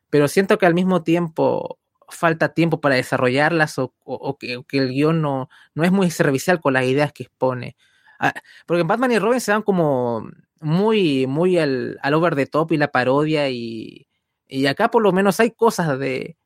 [0.10, 5.50] pero siento que al mismo tiempo falta tiempo para desarrollarlas o, que, el guion no,
[5.76, 7.76] no, es muy servicial con las ideas que expone.
[8.20, 8.34] Ah,
[8.66, 10.28] porque en Batman y Robin se dan como
[10.62, 14.08] muy, muy al, al over the top y la parodia y,
[14.48, 16.38] y acá por lo menos hay cosas de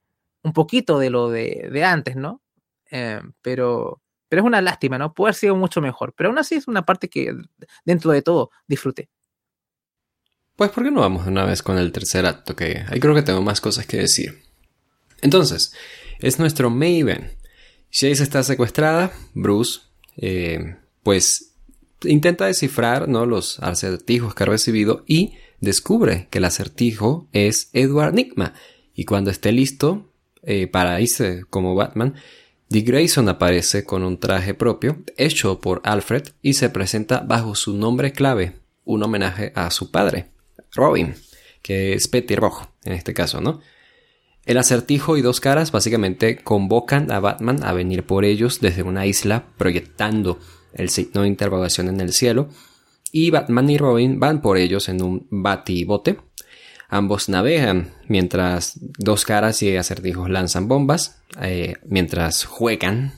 [0.43, 2.41] un poquito de lo de, de antes, ¿no?
[2.91, 5.13] Eh, pero, pero es una lástima, ¿no?
[5.13, 6.13] Puede haber sido mucho mejor.
[6.15, 7.33] Pero aún así es una parte que,
[7.85, 9.09] dentro de todo, disfruté.
[10.55, 12.55] Pues, ¿por qué no vamos de una vez con el tercer acto?
[12.55, 14.43] Que ahí creo que tengo más cosas que decir.
[15.21, 15.73] Entonces,
[16.19, 17.31] es nuestro Maven.
[17.89, 19.81] Chase está secuestrada, Bruce,
[20.17, 21.55] eh, pues
[22.03, 23.25] intenta descifrar ¿no?
[23.25, 28.53] los acertijos que ha recibido y descubre que el acertijo es Edward Nigma.
[28.93, 30.11] Y cuando esté listo
[30.43, 32.15] eh, para irse como Batman,
[32.71, 37.75] Dick Grayson aparece con un traje propio hecho por Alfred y se presenta bajo su
[37.75, 38.53] nombre clave,
[38.85, 40.27] un homenaje a su padre,
[40.71, 41.15] Robin,
[41.61, 43.59] que es Rojo en este caso, ¿no?
[44.45, 49.05] El acertijo y dos caras básicamente convocan a Batman a venir por ellos desde una
[49.05, 50.39] isla proyectando
[50.73, 52.47] el signo de interrogación en el cielo
[53.11, 56.19] y Batman y Robin van por ellos en un batibote
[56.93, 63.13] Ambos navegan mientras dos caras y acertijos lanzan bombas, eh, mientras juegan.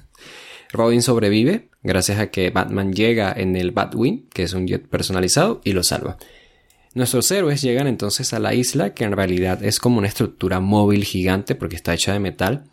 [0.71, 5.59] Robin sobrevive gracias a que Batman llega en el Batwing, que es un jet personalizado,
[5.63, 6.17] y lo salva.
[6.93, 11.03] Nuestros héroes llegan entonces a la isla, que en realidad es como una estructura móvil
[11.03, 12.65] gigante porque está hecha de metal.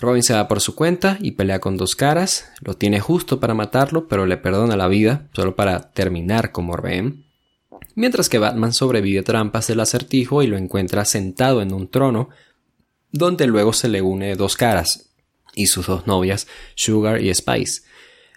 [0.00, 3.54] Robin se va por su cuenta y pelea con dos caras, lo tiene justo para
[3.54, 7.26] matarlo, pero le perdona la vida, solo para terminar como rehén
[7.94, 12.28] mientras que Batman sobrevive trampas del acertijo y lo encuentra sentado en un trono,
[13.10, 15.10] donde luego se le une dos caras
[15.54, 17.82] y sus dos novias, Sugar y Spice.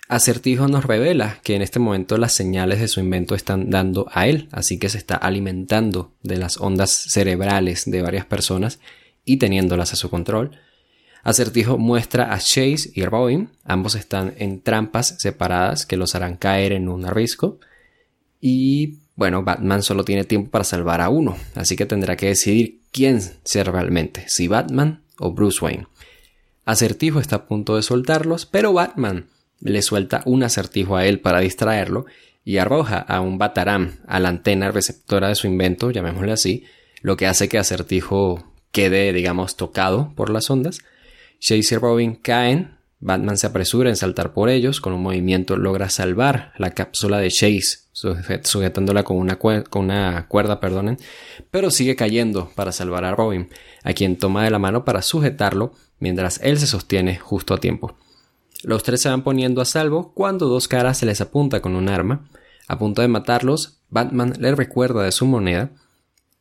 [0.08, 4.28] Acertijo nos revela que en este momento las señales de su invento están dando a
[4.28, 8.80] él, así que se está alimentando de las ondas cerebrales de varias personas
[9.24, 10.52] y teniéndolas a su control.
[11.24, 16.72] Acertijo muestra a Chase y Robin, ambos están en trampas separadas que los harán caer
[16.72, 17.60] en un risco.
[18.40, 22.82] Y bueno, Batman solo tiene tiempo para salvar a uno, así que tendrá que decidir
[22.92, 25.88] quién ser realmente, si Batman o Bruce Wayne.
[26.66, 29.28] Acertijo está a punto de soltarlos, pero Batman
[29.60, 32.06] le suelta un acertijo a él para distraerlo
[32.44, 36.64] y arroja a un Bataram a la antena receptora de su invento, llamémosle así,
[37.02, 40.80] lo que hace que Acertijo quede, digamos, tocado por las ondas.
[41.40, 42.75] Chase y Robin caen
[43.06, 47.30] Batman se apresura en saltar por ellos, con un movimiento logra salvar la cápsula de
[47.30, 50.98] Chase, sujetándola con una, cuerda, perdonen,
[51.52, 53.48] pero sigue cayendo para salvar a Robin,
[53.84, 57.96] a quien toma de la mano para sujetarlo mientras él se sostiene justo a tiempo.
[58.64, 61.90] Los tres se van poniendo a salvo cuando Dos Caras se les apunta con un
[61.90, 62.28] arma.
[62.68, 65.70] A punto de matarlos, Batman le recuerda de su moneda,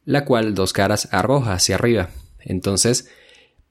[0.07, 2.09] la cual Dos Caras arroja hacia arriba.
[2.41, 3.11] Entonces,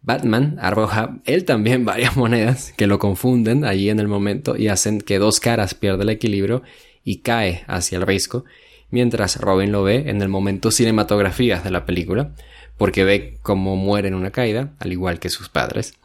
[0.04, 5.02] Batman arroja él también varias monedas que lo confunden allí en el momento y hacen
[5.02, 6.62] que Dos Caras pierda el equilibrio
[7.04, 8.46] y cae hacia el risco,
[8.92, 12.34] mientras Robin lo ve en el momento cinematografías de la película,
[12.78, 15.96] porque ve cómo muere en una caída, al igual que sus padres.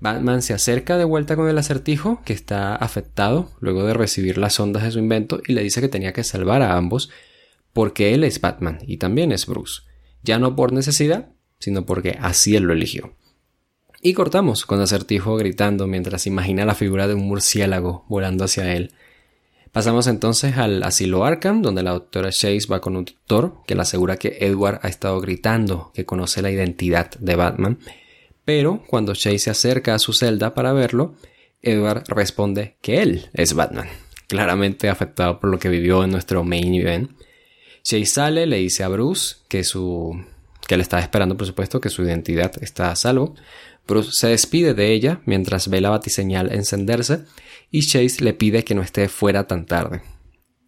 [0.00, 4.58] Batman se acerca de vuelta con el acertijo, que está afectado luego de recibir las
[4.60, 7.10] ondas de su invento, y le dice que tenía que salvar a ambos,
[7.72, 9.82] porque él es Batman y también es Bruce,
[10.22, 13.14] ya no por necesidad, sino porque así él lo eligió.
[14.02, 18.92] Y cortamos con acertijo gritando mientras imagina la figura de un murciélago volando hacia él.
[19.72, 23.82] Pasamos entonces al asilo Arkham, donde la doctora Chase va con un doctor que le
[23.82, 27.78] asegura que Edward ha estado gritando que conoce la identidad de Batman
[28.44, 31.14] pero cuando Chase se acerca a su celda para verlo,
[31.62, 33.88] Edward responde que él es Batman,
[34.28, 37.10] claramente afectado por lo que vivió en nuestro main event.
[37.82, 40.22] Chase sale, le dice a Bruce que su
[40.66, 43.34] que le está esperando, por supuesto, que su identidad está a salvo.
[43.86, 47.24] Bruce se despide de ella mientras ve la batiseñal encenderse
[47.70, 50.02] y Chase le pide que no esté fuera tan tarde.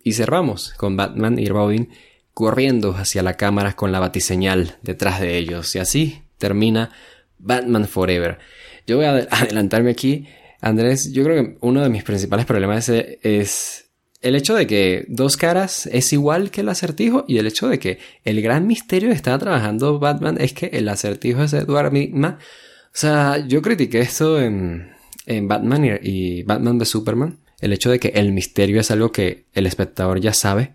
[0.03, 1.91] Y cerramos con Batman y Robin
[2.35, 5.75] corriendo hacia la cámara con la batiseñal detrás de ellos.
[5.75, 6.93] Y así termina
[7.39, 8.39] Batman Forever.
[8.87, 10.27] Yo voy a adelantarme aquí.
[10.61, 13.86] Andrés, yo creo que uno de mis principales problemas es
[14.27, 17.79] el hecho de que Dos Caras es igual que el acertijo y el hecho de
[17.79, 22.39] que el gran misterio que está trabajando Batman es que el acertijo es Edward Nigma.
[22.87, 24.91] O sea, yo critiqué esto en,
[25.27, 27.39] en Batman y, Batman de Superman.
[27.61, 30.75] El hecho de que el misterio es algo que el espectador ya sabe.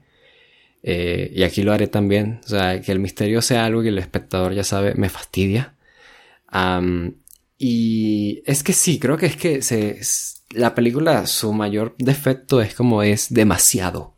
[0.83, 2.39] Eh, y aquí lo haré también.
[2.45, 5.75] O sea, que el misterio sea algo que el espectador ya sabe me fastidia
[7.57, 9.99] y es que sí, creo que es que se,
[10.53, 14.15] la película, su mayor defecto es como es demasiado.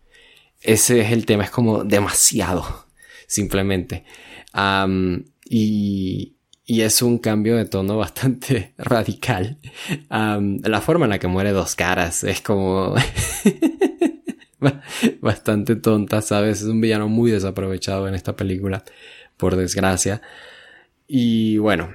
[0.62, 2.88] Ese es el tema, es como demasiado,
[3.28, 4.06] simplemente.
[5.50, 9.60] y, y, es un cambio de tono bastante radical.
[10.10, 12.96] la forma en la que muere dos caras es como
[15.22, 16.62] bastante tonta, ¿sabes?
[16.62, 18.84] Es un villano muy desaprovechado en esta película,
[19.38, 20.22] por desgracia.
[21.08, 21.94] Y bueno,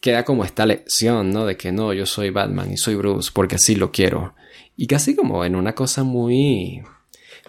[0.00, 1.46] queda como esta lección, ¿no?
[1.46, 4.34] De que no, yo soy Batman y soy Bruce porque así lo quiero.
[4.76, 6.82] Y casi como en una cosa muy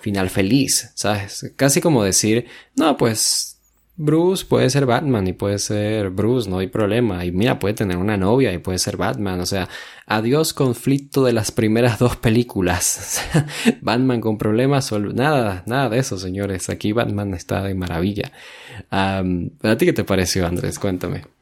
[0.02, 1.54] final feliz, ¿sabes?
[1.56, 3.52] Casi como decir, no, pues
[3.96, 7.24] Bruce puede ser Batman y puede ser Bruce, no hay problema.
[7.24, 9.40] Y mira, puede tener una novia y puede ser Batman.
[9.40, 9.70] O sea,
[10.08, 13.22] adiós conflicto de las primeras dos películas.
[13.82, 16.70] Batman con problemas, nada, nada de eso, señores.
[16.70, 18.32] Aquí Batman está de maravilla.
[18.90, 19.24] ¿A
[19.78, 20.80] ti qué te pareció, Andrés?
[20.80, 21.41] Cuéntame.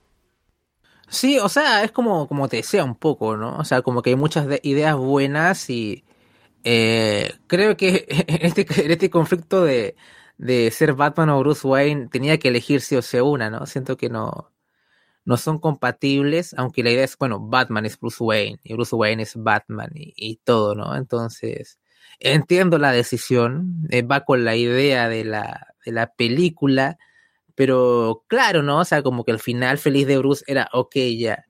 [1.12, 3.58] Sí, o sea, es como, como te decía un poco, ¿no?
[3.58, 6.04] O sea, como que hay muchas ideas buenas y
[6.64, 9.96] eh, creo que en este, en este conflicto de,
[10.38, 13.66] de ser Batman o Bruce Wayne tenía que elegir sí o sea una, ¿no?
[13.66, 14.52] Siento que no,
[15.26, 19.24] no son compatibles, aunque la idea es, bueno, Batman es Bruce Wayne y Bruce Wayne
[19.24, 20.96] es Batman y, y todo, ¿no?
[20.96, 21.80] Entonces,
[22.20, 26.98] entiendo la decisión, eh, va con la idea de la, de la película,
[27.60, 28.80] pero claro, ¿no?
[28.80, 31.46] O sea, como que el final feliz de Bruce era, ok, ya.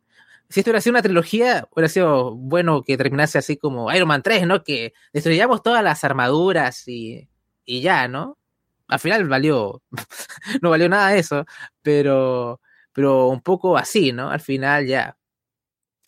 [0.49, 4.23] Si esto hubiera sido una trilogía, hubiera sido bueno que terminase así como Iron Man
[4.23, 4.63] 3, ¿no?
[4.63, 7.29] Que destruyamos todas las armaduras y,
[7.63, 8.39] y ya, ¿no?
[8.87, 9.83] Al final valió,
[10.63, 11.45] no valió nada eso,
[11.83, 12.59] pero,
[12.91, 14.31] pero un poco así, ¿no?
[14.31, 15.15] Al final ya,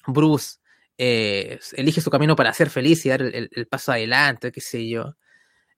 [0.08, 0.58] Bruce
[0.97, 4.89] eh, elige su camino para ser feliz y dar el, el paso adelante, qué sé
[4.89, 5.16] yo.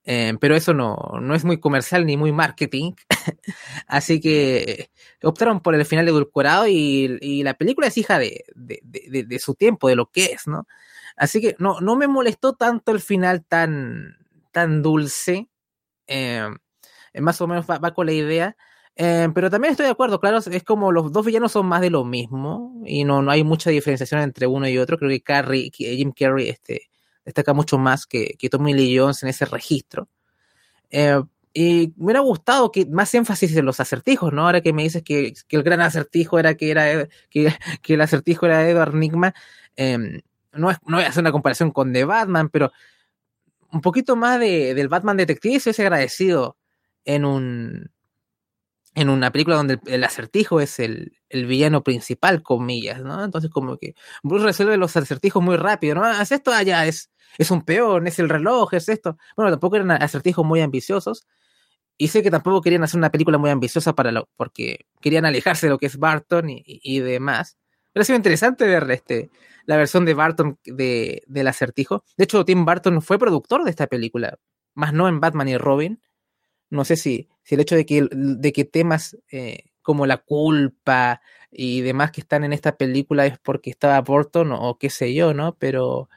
[0.06, 2.94] Eh, pero eso no, no es muy comercial ni muy marketing.
[3.88, 4.90] Así que
[5.24, 8.82] optaron por el final edulcorado y, y la película es hija de, de,
[9.26, 10.68] de, su tiempo, de lo que es, ¿no?
[11.16, 14.18] Así que no, no me molestó tanto el final tan,
[14.52, 15.50] tan dulce.
[16.08, 16.50] Eh,
[17.22, 18.58] más o menos va, con la idea.
[18.96, 21.90] Eh, pero también estoy de acuerdo, claro, es como los dos villanos son más de
[21.90, 24.98] lo mismo y no, no hay mucha diferenciación entre uno y otro.
[24.98, 26.90] Creo que Carrie, Jim Carrey este,
[27.26, 30.08] destaca mucho más que, que Tommy Lee Jones en ese registro.
[30.90, 31.22] Eh,
[31.54, 34.46] y me hubiera gustado que más énfasis en los acertijos, ¿no?
[34.46, 38.02] Ahora que me dices que, que el gran acertijo era que era que, que el
[38.02, 39.34] acertijo era Edward Nigma,
[39.76, 40.22] em,
[40.54, 42.72] no, no voy a hacer una comparación con The Batman, pero
[43.72, 46.58] un poquito más de, del Batman detective se hubiese agradecido
[47.06, 47.92] en un
[48.96, 53.24] en una película donde el, acertijo es el, villano principal, comillas, ¿no?
[53.24, 56.06] Entonces como que Bruce resuelve los acertijos muy rápido, ¿no?
[56.06, 59.18] Haz esto allá, ah, es, es un peón, es el reloj, es esto.
[59.36, 61.26] Bueno, tampoco eran acertijos muy ambiciosos.
[61.98, 65.68] Y sé que tampoco querían hacer una película muy ambiciosa para lo, porque querían alejarse
[65.68, 67.58] de lo que es Barton y, demás.
[67.92, 69.30] Pero ha sido interesante ver este,
[69.66, 72.04] la versión de Barton de, del acertijo.
[72.18, 74.40] De hecho, Tim Barton fue productor de esta película,
[74.74, 76.02] más no en Batman y Robin.
[76.74, 81.22] No sé si, si el hecho de que, de que temas eh, como la culpa
[81.52, 85.36] y demás que están en esta película es porque estaba Burton o, qué sé yo,
[85.36, 85.56] ¿no?
[85.58, 86.10] Pero,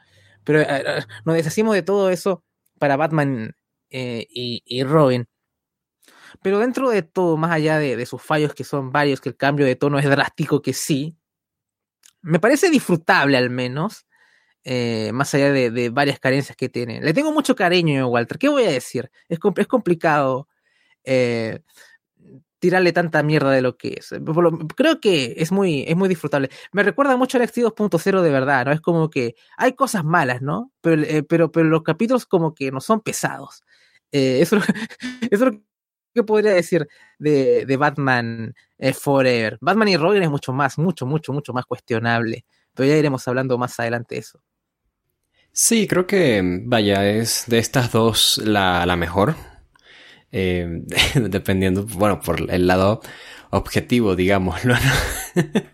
[0.43, 2.43] pero eh, eh, nos deshacimos de todo eso
[2.79, 3.55] para Batman
[3.89, 5.27] y, y, Robin.
[6.41, 9.37] Pero dentro de todo, más allá de, de, sus fallos, que son varios, que el
[9.37, 11.15] cambio de tono es drástico, que sí,
[12.23, 14.06] me parece disfrutable al menos,
[14.63, 17.01] eh, más allá de, varias carencias que tiene.
[17.01, 19.09] Le tengo mucho cariño a Walter, ¿qué voy a decir?
[19.29, 20.47] Es, es complicado
[21.03, 21.61] eh,
[22.59, 24.13] tirarle tanta mierda de lo que es.
[24.75, 26.49] Creo que es muy, es muy disfrutable.
[26.73, 28.71] Me recuerda mucho al X 2.0 de verdad, ¿no?
[28.73, 30.71] Es como que hay cosas malas, ¿no?
[30.81, 33.63] Pero, eh, pero, los capítulos como que no son pesados.
[34.11, 34.57] eso,
[35.31, 35.61] eso es lo
[36.13, 36.87] que podría decir
[37.19, 38.53] de, de Batman
[38.99, 39.57] Forever.
[39.61, 42.45] Batman y Robin es mucho más, mucho, mucho, mucho más cuestionable.
[42.77, 44.39] Pero ya iremos hablando más adelante de eso.
[45.51, 49.35] Sí, creo que, vaya, es de estas dos la, la mejor.
[50.31, 50.83] Eh,
[51.15, 53.01] dependiendo, bueno, por el lado
[53.49, 54.75] objetivo, digámoslo.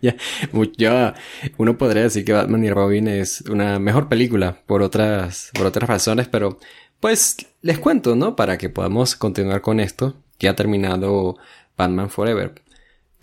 [0.78, 1.14] ya,
[1.58, 5.88] uno podría decir que Batman y Robin es una mejor película por otras, por otras
[5.88, 6.58] razones, pero
[7.00, 8.36] pues les cuento, ¿no?
[8.36, 10.16] Para que podamos continuar con esto.
[10.38, 11.36] Ya ha terminado
[11.76, 12.54] Batman Forever.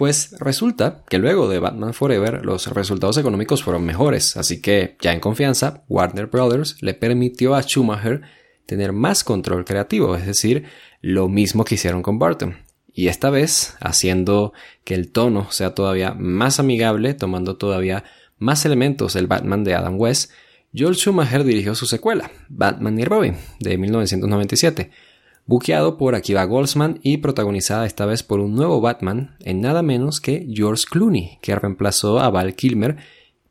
[0.02, 5.14] Pues resulta que luego de Batman Forever los resultados económicos fueron mejores, así que ya
[5.14, 8.24] en confianza, Warner Brothers le permitió a Schumacher
[8.66, 10.64] tener más control creativo, es decir,
[11.02, 12.58] lo mismo que hicieron con Barton.
[12.92, 14.54] Y esta vez haciendo
[14.86, 18.04] que el tono sea todavía más amigable, tomando todavía
[18.40, 20.32] más elementos del Batman de Adam West,
[20.76, 24.90] Joel Schumacher dirigió su secuela, Batman y Robin, de 1997
[25.52, 30.22] buqueado por Akiva Goldsman y protagonizada esta vez por un nuevo Batman en nada menos
[30.22, 32.96] que George Clooney, que reemplazó a Val Kilmer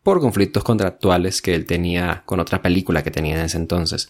[0.02, 4.08] por conflictos contractuales que él tenía con otra película que tenía en ese entonces.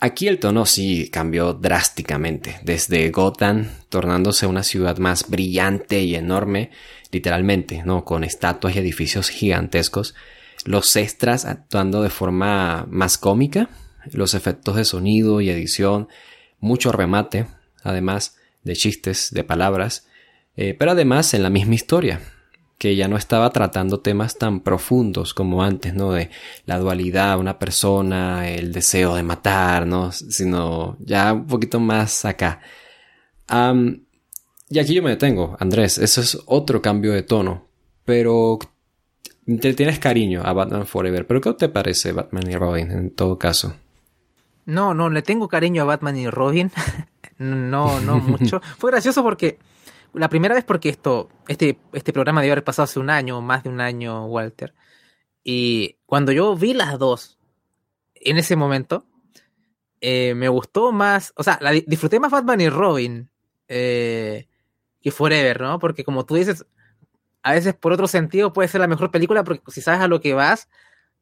[0.00, 6.72] Aquí el tono sí cambió drásticamente, desde Gotham tornándose una ciudad más brillante y enorme,
[7.12, 8.04] literalmente, ¿no?
[8.04, 10.16] Con estatuas y edificios gigantescos,
[10.64, 13.70] los extras actuando de forma más cómica,
[14.10, 16.08] los efectos de sonido y edición
[16.66, 17.46] mucho remate,
[17.82, 20.06] además de chistes, de palabras,
[20.56, 22.20] eh, pero además en la misma historia,
[22.78, 26.12] que ya no estaba tratando temas tan profundos como antes, ¿no?
[26.12, 26.30] De
[26.66, 30.12] la dualidad, una persona, el deseo de matar, ¿no?
[30.12, 32.60] Sino ya un poquito más acá.
[34.68, 37.66] y aquí yo me detengo, Andrés, eso es otro cambio de tono,
[38.04, 38.58] pero
[39.46, 43.38] te tienes cariño a Batman Forever, pero ¿qué te parece Batman y Robin en todo
[43.38, 43.76] caso?
[44.66, 46.70] No, no, le tengo cariño a Batman y Robin.
[47.38, 48.60] no, no mucho.
[48.78, 49.58] Fue gracioso porque
[50.12, 53.62] la primera vez porque esto, este, este programa debió haber pasado hace un año, más
[53.62, 54.74] de un año, Walter.
[55.44, 57.38] Y cuando yo vi las dos,
[58.14, 59.06] en ese momento,
[60.00, 63.30] eh, me gustó más, o sea, la, disfruté más Batman y Robin
[63.68, 64.48] eh,
[65.00, 65.78] que Forever, ¿no?
[65.78, 66.66] Porque como tú dices,
[67.42, 70.20] a veces por otro sentido puede ser la mejor película porque si sabes a lo
[70.20, 70.68] que vas,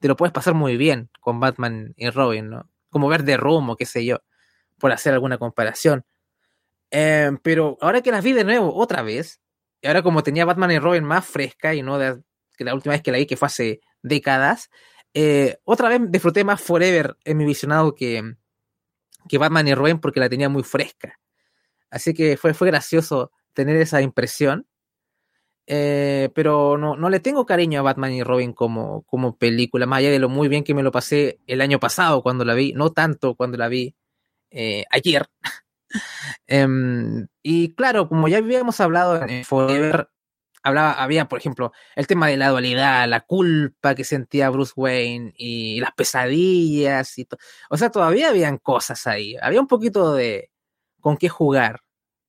[0.01, 2.69] te lo puedes pasar muy bien con Batman y Robin, ¿no?
[2.95, 4.21] Como ver de Room qué sé yo,
[4.79, 6.07] por hacer alguna comparación.
[6.91, 9.41] Em, pero ahora que las vi de nuevo otra vez,
[9.83, 12.23] y ahora como tenía Batman y Robin más fresca y no de,
[12.57, 14.71] que la última vez que la vi, que fue hace décadas,
[15.13, 18.37] eh, otra vez disfruté más Forever en mi visionado que,
[19.29, 21.19] que Batman y Robin porque la tenía muy fresca.
[21.91, 24.69] Así que fue, fue gracioso tener esa impresión.
[25.67, 30.01] Eh, pero no, no, le tengo cariño a Batman y Robin como, como película, más
[30.01, 32.75] allá de lo muy bien que me lo pasé el año pasado cuando la vi,
[32.75, 33.95] no tanto cuando la vi
[34.51, 35.27] eh, ayer.
[36.49, 40.09] Em, y claro, como ya habíamos hablado en Forever,
[40.65, 45.33] hablaba, había, por ejemplo, el tema de la dualidad, la culpa que sentía Bruce Wayne
[45.37, 47.29] y las pesadillas y
[47.71, 49.37] O sea, todavía habían cosas ahí.
[49.41, 50.51] Había un poquito de
[51.01, 51.81] con qué jugar.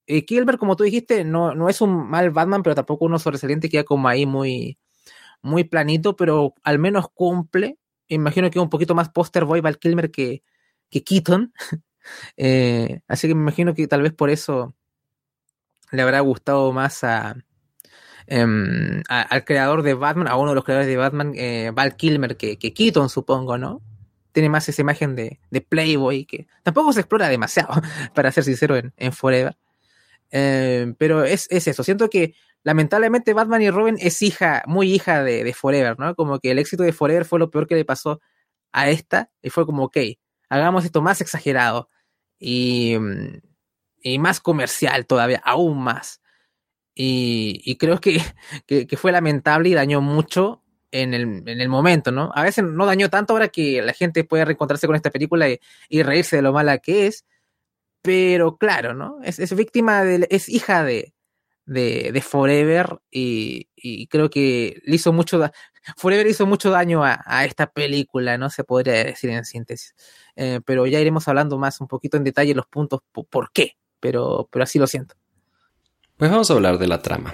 [0.07, 3.69] Eh, Kilber, como tú dijiste, no, no es un mal Batman, pero tampoco uno sobresaliente,
[3.69, 4.77] queda como ahí muy,
[5.41, 7.77] muy planito, pero al menos cumple.
[8.07, 10.43] Imagino que un poquito más poster boy Val Kilmer que,
[10.89, 11.53] que Keaton.
[12.37, 14.75] Eh, así que me imagino que tal vez por eso
[15.91, 17.35] le habrá gustado más a,
[18.27, 22.37] em, al creador de Batman, a uno de los creadores de Batman, eh, Val Kilmer,
[22.37, 23.81] que, que Keaton, supongo, ¿no?
[24.33, 27.73] Tiene más esa imagen de, de Playboy que tampoco se explora demasiado,
[28.13, 29.57] para ser sincero, en, en Forever.
[30.32, 31.84] Eh, pero es, es, eso.
[31.84, 36.15] Siento que lamentablemente Batman y Robin es hija, muy hija de, de, Forever, ¿no?
[36.15, 38.21] Como que el éxito de Forever fue lo peor que le pasó
[38.71, 39.32] a esta.
[39.41, 39.97] Y fue como, ok,
[40.49, 41.89] hagamos esto más exagerado.
[42.39, 42.95] Y,
[44.01, 46.21] y más comercial todavía, aún más.
[46.93, 48.21] Y, y creo que,
[48.67, 52.32] que, fue lamentable y dañó mucho en el, en el, momento, ¿no?
[52.36, 55.59] A veces no dañó tanto ahora que la gente puede reencontrarse con esta película y,
[55.89, 57.26] y reírse de lo mala que es,
[58.05, 59.19] pero claro, ¿no?
[59.23, 61.13] Es, víctima de, es hija de,
[61.65, 63.67] de, de Forever y,
[64.07, 65.51] creo que le hizo mucho,
[65.97, 68.49] Forever hizo mucho daño a, a, esta película, ¿no?
[68.49, 69.95] Se podría decir en síntesis.
[70.35, 73.77] Eh, pero ya iremos hablando más un poquito en detalle los puntos por, por qué,
[73.99, 75.15] pero, pero así lo siento.
[76.17, 77.33] Pues vamos a hablar de la trama.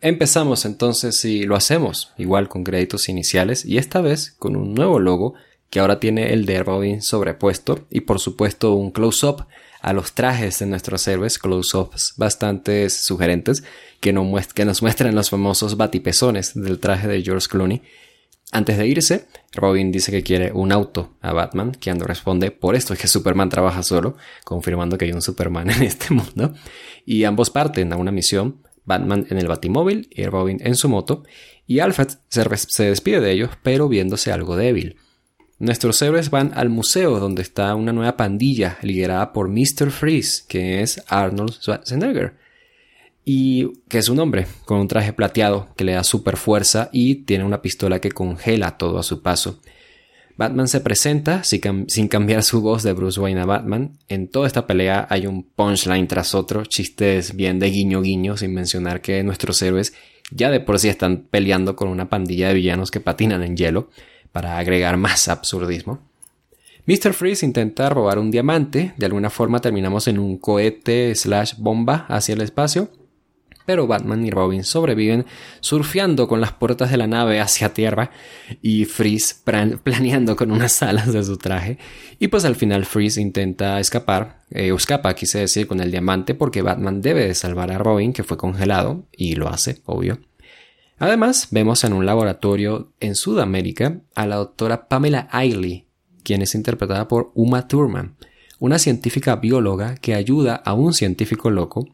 [0.00, 4.98] Empezamos entonces y lo hacemos, igual con créditos iniciales y esta vez con un nuevo
[4.98, 5.34] logo
[5.70, 9.46] que ahora tiene el de Robin sobrepuesto y por supuesto un close-up
[9.82, 13.64] a los trajes de nuestros héroes, close-ups bastante sugerentes
[14.00, 17.82] que, no que nos muestran los famosos batipezones del traje de George Clooney.
[18.52, 22.92] Antes de irse, Robin dice que quiere un auto a Batman, quien responde por esto
[22.92, 26.54] es que Superman trabaja solo, confirmando que hay un Superman en este mundo,
[27.04, 31.24] y ambos parten a una misión Batman en el batimóvil y Robin en su moto,
[31.66, 34.96] y Alfred se, se, despide de ellos, pero viéndose algo débil.
[35.62, 39.92] Nuestros héroes van al museo donde está una nueva pandilla liderada por Mr.
[39.92, 42.34] Freeze, que es Arnold Schwarzenegger,
[43.24, 47.14] y que es un hombre con un traje plateado que le da super fuerza y
[47.26, 49.60] tiene una pistola que congela todo a su paso.
[50.36, 53.98] Batman se presenta sin cambiar su voz de Bruce Wayne a Batman.
[54.08, 58.52] En toda esta pelea hay un punchline tras otro, chistes bien de guiño guiño, sin
[58.52, 59.94] mencionar que nuestros héroes
[60.32, 63.90] ya de por sí están peleando con una pandilla de villanos que patinan en hielo,
[64.32, 66.00] para agregar más absurdismo.
[66.86, 67.12] Mr.
[67.12, 72.34] Freeze intenta robar un diamante, de alguna forma terminamos en un cohete slash bomba hacia
[72.34, 72.90] el espacio,
[73.66, 75.24] pero Batman y Robin sobreviven
[75.60, 78.10] surfeando con las puertas de la nave hacia tierra
[78.60, 79.36] y Freeze
[79.84, 81.78] planeando con unas alas de su traje.
[82.18, 86.62] Y pues al final Freeze intenta escapar, eh, escapa quise decir con el diamante porque
[86.62, 90.18] Batman debe de salvar a Robin que fue congelado y lo hace, obvio.
[91.02, 95.88] Además, vemos en un laboratorio en Sudamérica a la doctora Pamela Ailey,
[96.22, 98.14] quien es interpretada por Uma Thurman,
[98.60, 101.88] una científica bióloga que ayuda a un científico loco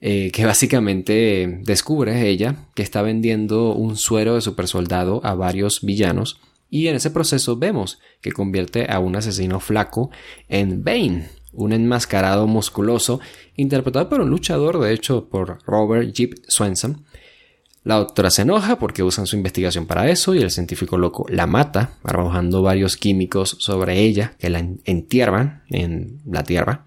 [0.00, 6.40] eh, que básicamente descubre ella que está vendiendo un suero de supersoldado a varios villanos
[6.70, 10.08] y en ese proceso vemos que convierte a un asesino flaco
[10.48, 13.20] en Bane, un enmascarado musculoso
[13.56, 17.04] interpretado por un luchador de hecho por Robert Jeep Swenson.
[17.86, 21.46] La doctora se enoja porque usan su investigación para eso y el científico loco la
[21.46, 26.86] mata, arrojando varios químicos sobre ella que la entierran en la tierra.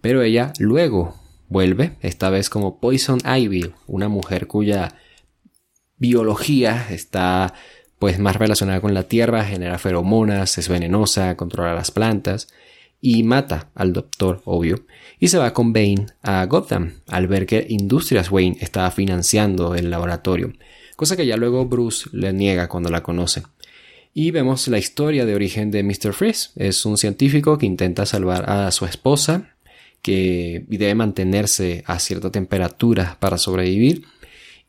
[0.00, 1.14] Pero ella luego
[1.48, 4.96] vuelve, esta vez como Poison Ivy, una mujer cuya
[5.96, 7.54] biología está
[8.00, 12.48] pues más relacionada con la tierra, genera feromonas, es venenosa, controla las plantas
[13.00, 14.86] y mata al doctor, obvio,
[15.18, 19.90] y se va con Bane a Gotham al ver que Industrias Wayne estaba financiando el
[19.90, 20.52] laboratorio,
[20.96, 23.42] cosa que ya luego Bruce le niega cuando la conoce.
[24.18, 26.14] Y vemos la historia de origen de Mr.
[26.14, 26.48] Freeze.
[26.56, 29.56] Es un científico que intenta salvar a su esposa
[30.00, 34.04] que debe mantenerse a cierta temperatura para sobrevivir.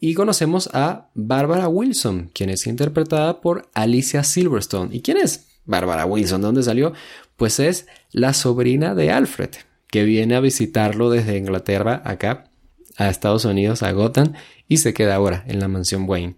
[0.01, 4.93] Y conocemos a Barbara Wilson, quien es interpretada por Alicia Silverstone.
[4.93, 6.41] ¿Y quién es Barbara Wilson?
[6.41, 6.91] ¿De dónde salió?
[7.37, 9.51] Pues es la sobrina de Alfred,
[9.89, 12.51] que viene a visitarlo desde Inglaterra acá
[12.97, 14.33] a Estados Unidos, a Gotham,
[14.67, 16.35] y se queda ahora en la mansión Wayne.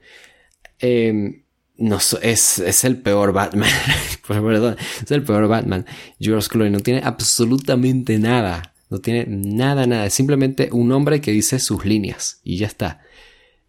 [0.79, 1.43] Eh,
[1.77, 3.69] no, es, es el peor Batman.
[5.03, 5.85] es el peor Batman.
[6.19, 10.05] George Clooney no tiene absolutamente nada no tiene nada, nada.
[10.05, 13.01] Es simplemente un hombre que dice sus líneas y ya está.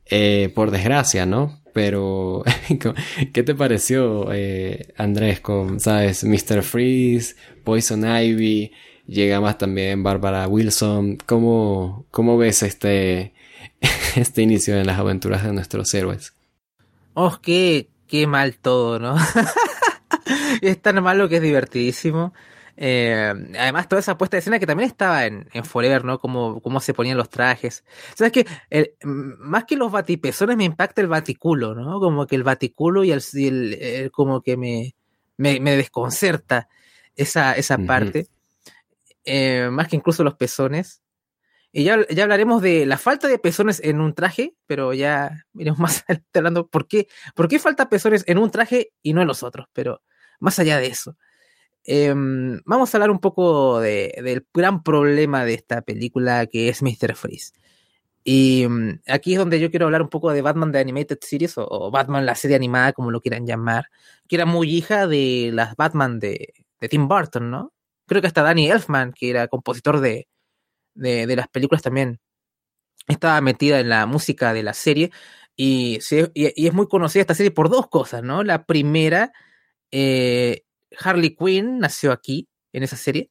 [0.07, 1.60] Eh, por desgracia, ¿no?
[1.73, 2.43] Pero,
[3.33, 6.63] ¿qué te pareció, eh, Andrés, con, sabes, Mr.
[6.63, 8.73] Freeze, Poison Ivy,
[9.07, 11.19] llega más también Barbara Wilson?
[11.27, 13.33] ¿Cómo, cómo ves este,
[14.17, 16.35] este inicio de las aventuras de nuestros héroes?
[17.15, 19.17] Oh, qué, qué mal todo, ¿no?
[20.63, 22.33] es tan malo que es divertidísimo.
[22.77, 26.19] Eh, además, toda esa puesta de escena que también estaba en, en Forever, ¿no?
[26.19, 27.85] Cómo, cómo se ponían los trajes.
[28.15, 28.47] ¿Sabes que
[29.05, 32.01] Más que los batipezones me impacta el baticulo, ¿no?
[32.01, 33.23] Como que el baticulo y el,
[33.75, 34.95] el, como que me,
[35.37, 36.69] me, me, desconcerta
[37.17, 38.29] esa, esa parte.
[39.25, 41.03] Eh, más que incluso los pezones.
[41.73, 45.79] Y ya, ya hablaremos de la falta de pezones en un traje, pero ya miremos
[45.81, 49.29] más adelante hablando por qué, por qué falta pezones en un traje y no en
[49.29, 50.03] los otros, pero
[50.41, 51.17] más allá de eso.
[51.85, 57.15] Em, vamos a hablar un poco del gran problema de esta película que es Mr.
[57.17, 57.53] Freeze.
[58.25, 61.55] Y mm, aquí es donde yo quiero hablar un poco de Batman de Animated Series
[61.57, 63.87] o, Batman la serie animada, como lo quieran llamar,
[64.29, 66.53] que era muy hija de las Batman de,
[66.91, 67.73] Tim Burton, ¿no?
[68.07, 70.29] Creo que hasta Danny Elfman, que era compositor de,
[70.95, 72.21] de, las películas también,
[73.09, 75.11] estaba metida en la música de la serie.
[75.57, 78.43] Y, es muy conocida esta serie por dos cosas, ¿no?
[78.45, 79.33] La primera,
[79.91, 80.65] eh,
[80.99, 83.31] Harley Quinn nació aquí, en esa serie.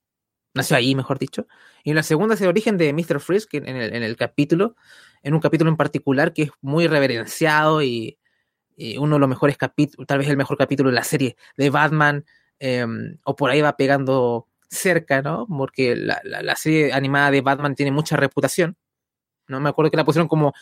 [0.53, 1.47] Nació ahí, mejor dicho.
[1.83, 3.21] Y la segunda es el origen de Mr.
[3.49, 4.75] Que en el, en el capítulo,
[5.23, 8.17] en un capítulo en particular que es muy reverenciado y,
[8.97, 12.23] uno de los mejores capítulos, tal vez el mejor capítulo de la serie de Batman,
[12.59, 15.45] em, o por ahí va pegando cerca, ¿no?
[15.47, 18.77] Porque la, la, serie animada de Batman tiene mucha reputación.
[19.49, 19.59] ¿no?
[19.59, 20.53] Me acuerdo que la pusieron como,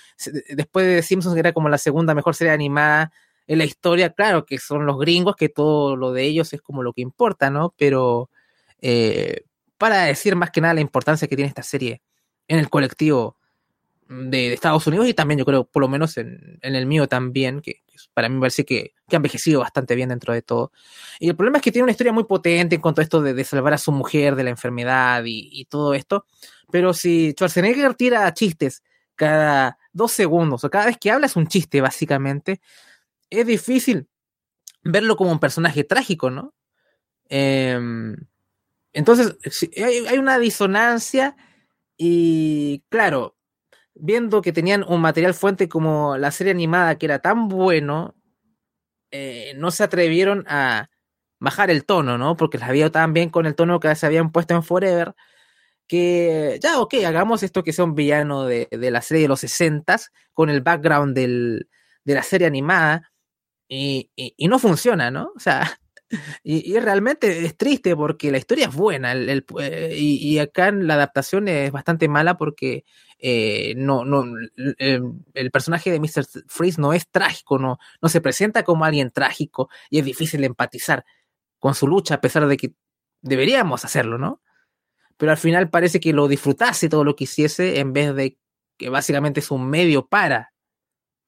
[0.50, 3.12] después de Simpsons, era como la segunda mejor serie animada
[3.48, 4.12] en la historia.
[4.12, 7.50] Claro que son los gringos, que todo lo de ellos es como lo que importa,
[7.50, 7.74] ¿no?
[7.78, 8.30] Pero
[8.82, 9.44] eh,
[9.78, 12.02] para decir más que nada la importancia que tiene esta serie
[12.48, 13.38] en el colectivo
[14.10, 17.82] de, Estados Unidos y también yo creo, por lo menos en, el mío también, que,
[18.14, 20.72] para mí me parece que, que, ha envejecido bastante bien dentro de todo.
[21.20, 23.44] Y el problema es que tiene una historia muy potente en cuanto a esto de,
[23.44, 26.26] salvar a su mujer de la enfermedad y, todo esto,
[26.72, 28.84] pero si Schwarzenegger tira chistes
[29.16, 32.62] cada dos segundos o cada vez que habla es un chiste básicamente,
[33.30, 34.08] es difícil
[34.84, 36.54] verlo como un personaje trágico, ¿no?
[37.30, 37.80] Eh,
[38.94, 39.38] entonces,
[39.78, 41.36] hay una disonancia
[41.98, 43.36] y claro,
[43.96, 48.16] viendo que tenían un material fuente como la serie animada que era tan bueno,
[49.12, 50.90] eh, no se atrevieron a
[51.40, 52.38] bajar el tono, ¿no?
[52.38, 55.16] Porque les había tan bien con el tono que se habían puesto en Forever,
[55.88, 59.98] que ya, ok, hagamos esto que sea un villano de, la serie de los 60
[60.34, 61.66] con el background de
[62.06, 63.12] la serie animada,
[63.68, 64.10] y,
[64.48, 65.32] no funciona, ¿no?
[65.36, 65.80] O sea,
[66.44, 71.48] y, realmente es triste porque la historia es buena el, eh, y, acá la adaptación
[71.48, 72.86] es bastante mala porque
[73.20, 76.26] eh, no, no, el, personaje de Mr.
[76.48, 81.04] Freeze no es trágico, no, no se presenta como alguien trágico y es difícil empatizar
[81.60, 82.74] con su lucha a pesar de que
[83.22, 84.42] deberíamos hacerlo, ¿no?
[85.18, 88.38] Pero al final parece que lo disfrutase todo lo que hiciese en vez de
[88.78, 90.54] que básicamente es un medio para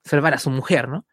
[0.04, 1.06] salvar a su mujer, ¿no?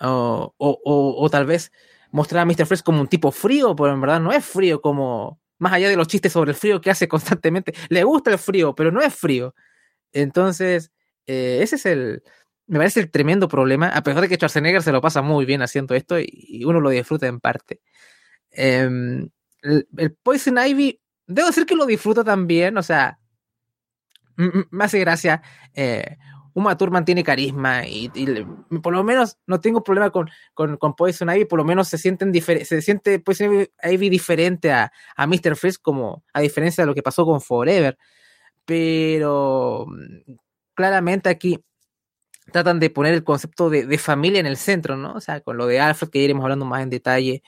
[0.00, 1.72] O, o, o tal vez
[2.10, 2.66] mostrar a Mr.
[2.66, 5.96] Freeze como un tipo frío, pero en verdad no es frío como, más allá de
[5.96, 9.14] los chistes sobre el frío que hace constantemente, le gusta el frío, pero no es
[9.14, 9.54] frío.
[10.12, 10.92] Entonces,
[11.26, 12.22] eh, ese es el,
[12.66, 15.62] me parece el tremendo problema, a pesar de que Schwarzenegger se lo pasa muy bien
[15.62, 17.80] haciendo esto y, uno lo disfruta en parte.
[18.50, 19.28] Em,
[19.62, 19.86] el,
[20.22, 23.18] Poison Ivy, debo decir que lo disfruto también, o sea,
[24.36, 25.42] me hace gracia
[25.74, 26.18] eh,
[26.56, 28.10] Uma Thurman tiene carisma y,
[28.82, 31.98] por lo menos no tengo problema con, con, con, Poison Ivy, por lo menos se
[31.98, 35.54] sienten se siente Poison Ivy diferente a, a Mr.
[35.54, 37.98] Freeze como a diferencia de lo que pasó con Forever.
[38.64, 39.86] Pero
[40.72, 41.62] claramente aquí
[42.50, 45.12] tratan de poner el concepto de, familia en el centro, ¿no?
[45.12, 47.42] O sea, con lo de Alfred, que iremos hablando más en detalle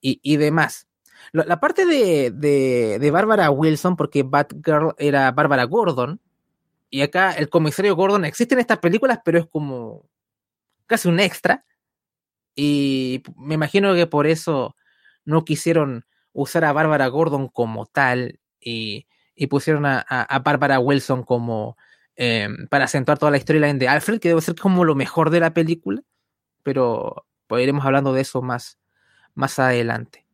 [0.00, 0.88] y, demás.
[1.32, 6.22] La, parte de, de, de Barbara Wilson, porque Batgirl era Barbara Gordon,
[6.90, 10.08] y acá el comisario Gordon existe en estas películas, pero es como
[10.86, 11.64] casi un extra.
[12.54, 14.74] Y me imagino que por eso
[15.24, 19.06] no quisieron usar a Bárbara Gordon como tal y,
[19.48, 21.76] pusieron a, a, Bárbara Wilson como
[22.16, 25.40] em, para acentuar toda la historia de Alfred, que debe ser como lo mejor de
[25.40, 26.02] la película.
[26.64, 28.78] Pero pues, iremos hablando de eso más,
[29.34, 30.24] más adelante.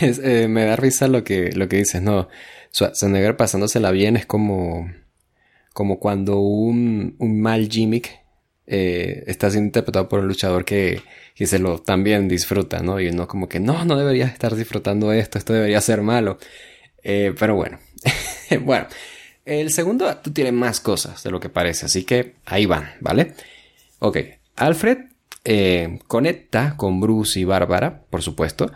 [0.00, 2.28] Eh, me da risa lo que, lo que dices, ¿no?
[2.74, 4.90] Schwarzenegger pasándosela bien es como
[5.72, 8.22] como cuando un, un mal gimmick
[8.66, 11.02] eh, está siendo interpretado por un luchador que,
[11.34, 13.00] que, se lo también disfruta, ¿no?
[13.00, 16.38] Y uno como que no, no deberías estar disfrutando esto, esto debería ser malo.
[17.02, 17.78] Eh, pero bueno,
[18.62, 18.86] bueno,
[19.44, 23.34] el segundo acto tiene más cosas de lo que parece, así que ahí van, ¿vale?
[23.98, 24.18] Ok,
[24.56, 24.98] Alfred
[25.44, 28.70] eh, conecta con Bruce y Bárbara, por supuesto,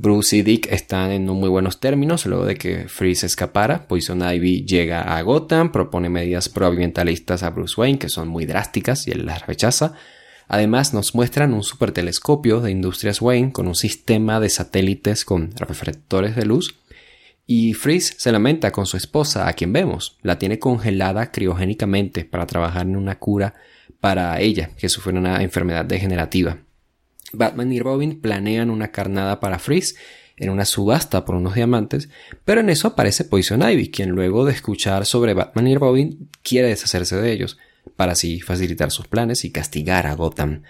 [0.00, 3.88] Bruce y Dick están en muy buenos términos luego de que Freeze escapara.
[3.88, 9.08] Poison Ivy llega a Gotham, propone medidas proambientalistas a Bruce Wayne que son muy drásticas
[9.08, 9.94] y él las rechaza.
[10.46, 16.36] Además nos muestran un supertelescopio de Industrias Wayne con un sistema de satélites con reflectores
[16.36, 16.76] de luz.
[17.44, 20.16] Y Freeze se lamenta con su esposa, a quien vemos.
[20.22, 23.54] La tiene congelada criogénicamente para trabajar en una cura
[24.00, 26.58] para ella, que sufre una enfermedad degenerativa.
[27.32, 29.94] Batman y Robin planean una carnada para Freeze
[30.36, 32.08] en una subasta por unos diamantes,
[32.44, 36.68] pero en eso aparece Poison Ivy, quien luego de escuchar sobre Batman y Robin quiere
[36.68, 37.58] deshacerse de ellos,
[37.96, 40.62] para así facilitar sus planes y castigar a Gotham.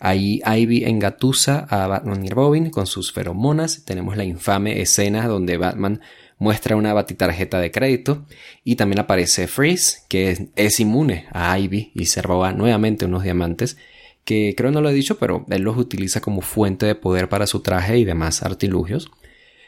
[0.00, 3.84] Ahí Ivy engatusa a Batman y Robin con sus feromonas.
[3.84, 6.00] Tenemos la infame escena donde Batman
[6.38, 8.26] muestra una batitarjeta de crédito
[8.64, 13.78] y también aparece Freeze, que es, inmune a Ivy y se roba nuevamente unos diamantes
[14.24, 17.46] que creo no lo he dicho, pero él los utiliza como fuente de poder para
[17.46, 19.10] su traje y demás artilugios.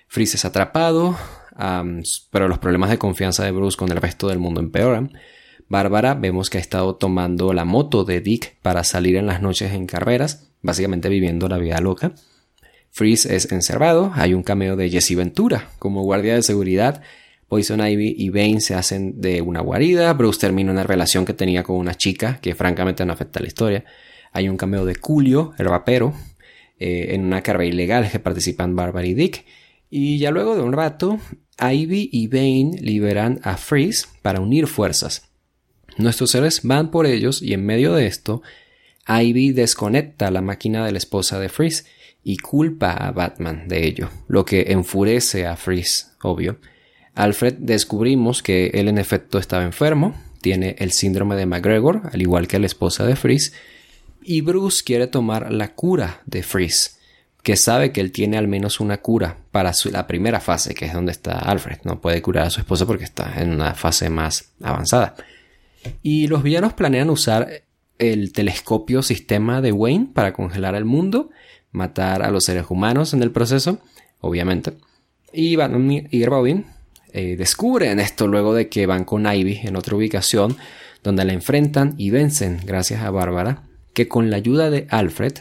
[0.09, 1.17] Freeze es atrapado,
[2.31, 5.13] pero los problemas de confianza de Bruce con el resto del mundo empeoran.
[5.69, 9.73] Bárbara vemos que ha estado tomando la moto de Dick para salir en las noches
[9.73, 12.13] en carreras, básicamente viviendo la vida loca.
[12.93, 17.03] Freeze es encerrado, hay un cameo de Jesse Ventura como guardia de seguridad.
[17.49, 20.13] Poison Ivy y Bane se hacen de una guarida.
[20.15, 23.49] Bruce termina una relación que tenía con una chica que francamente no afecta a la
[23.49, 23.85] historia.
[24.37, 26.13] Hay un cameo de Julio, el rapero,
[26.79, 29.47] eh, en una carrera ilegal que participan Barbara y Dick.
[29.89, 31.19] Y ya luego de un rato,
[31.59, 35.31] Ivy y Bane liberan a Freeze para unir fuerzas.
[35.97, 38.43] Nuestros seres van por ellos y en medio de esto,
[39.09, 41.85] Ivy desconecta la máquina de la esposa de Freeze
[42.23, 46.59] y culpa a Batman de ello, lo que enfurece a Freeze, obvio.
[47.15, 52.47] Alfred descubrimos que él en efecto estaba enfermo, tiene el síndrome de McGregor, al igual
[52.49, 53.53] que la esposa de Freeze,
[54.27, 56.97] y Bruce quiere tomar la cura de Freeze,
[57.45, 60.93] que sabe que él tiene al menos una cura para la primera fase, que es
[60.93, 61.79] donde está Alfred.
[61.85, 65.15] No puede curar a su esposa porque está en una fase más avanzada.
[66.03, 67.63] Y los villanos planean usar
[67.99, 71.31] el telescopio sistema de Wayne para congelar el mundo,
[71.71, 73.79] matar a los seres humanos en el proceso,
[74.21, 74.73] obviamente.
[75.33, 76.67] Y y Robin
[77.13, 80.57] eh, descubren esto luego de que van con Ivy en otra ubicación,
[81.05, 83.63] donde la enfrentan y vencen gracias a Bárbara,
[83.97, 85.39] que con la ayuda de Alfred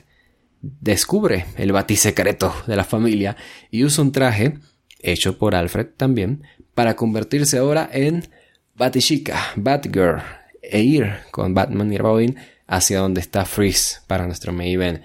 [0.61, 3.35] descubre el batisecreto de la familia
[3.69, 4.59] y usa un traje,
[5.01, 6.43] hecho por Alfred también,
[6.73, 8.23] para convertirse ahora en
[8.73, 10.21] Batichica, Batgirl,
[10.61, 15.03] e ir con Batman y Robin hacia donde está Freeze para nuestro main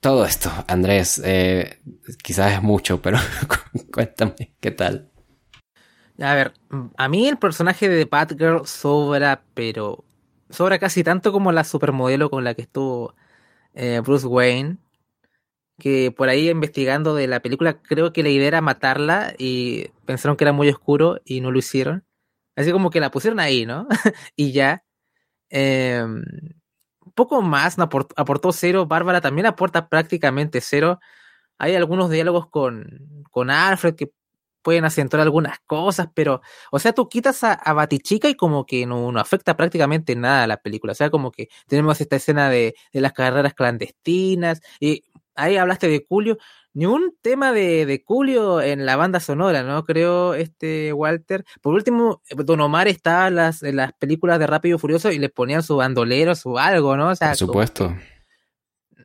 [0.00, 1.80] todo esto, Andrés, eh,
[2.22, 3.18] quizás es mucho, pero
[3.92, 5.10] cuéntame, ¿qué tal?
[6.18, 6.54] A ver,
[6.96, 10.07] a mí el personaje de Batgirl sobra, pero
[10.50, 13.14] sobra casi tanto como la supermodelo con la que estuvo
[13.74, 14.78] eh, Bruce Wayne
[15.78, 20.36] que por ahí investigando de la película, creo que la idea era matarla y pensaron
[20.36, 22.04] que era muy oscuro y no lo hicieron.
[22.56, 23.86] Así como que la pusieron ahí, ¿no?
[24.36, 24.84] y ya.
[25.50, 26.04] Eh,
[27.14, 28.86] poco más, no aportó, cero.
[28.86, 31.00] Bárbara también aporta prácticamente cero.
[31.58, 34.12] Hay algunos diálogos con, con Alfred que
[34.62, 36.40] pueden acentuar algunas cosas, pero,
[36.70, 40.44] o sea, tú quitas a, a Batichica y como que no, no, afecta prácticamente nada
[40.44, 40.92] a la película.
[40.92, 45.04] O sea, como que tenemos esta escena de, de las carreras clandestinas y
[45.34, 46.36] ahí hablaste de Julio,
[46.74, 49.84] ni un tema de, de Julio en la banda sonora, ¿no?
[49.84, 51.44] Creo, este Walter.
[51.60, 55.18] Por último, Don Omar estaba en las, en las películas de Rápido y Furioso y
[55.18, 57.08] le ponían su bandolero, su algo, ¿no?
[57.08, 57.94] O sea, Por supuesto.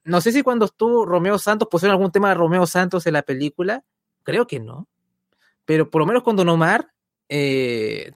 [0.04, 3.22] no sé si cuando estuvo Romeo Santos pusieron algún tema de Romeo Santos en la
[3.22, 3.84] película.
[4.24, 4.88] Creo que no.
[5.66, 6.90] Pero por lo menos con Don Omar
[7.30, 8.12] eh,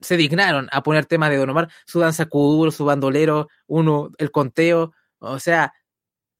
[0.00, 4.30] se dignaron a poner temas de Don Omar, su danza kuduro, su bandolero, uno, el
[4.30, 4.92] conteo.
[5.18, 5.72] O sea,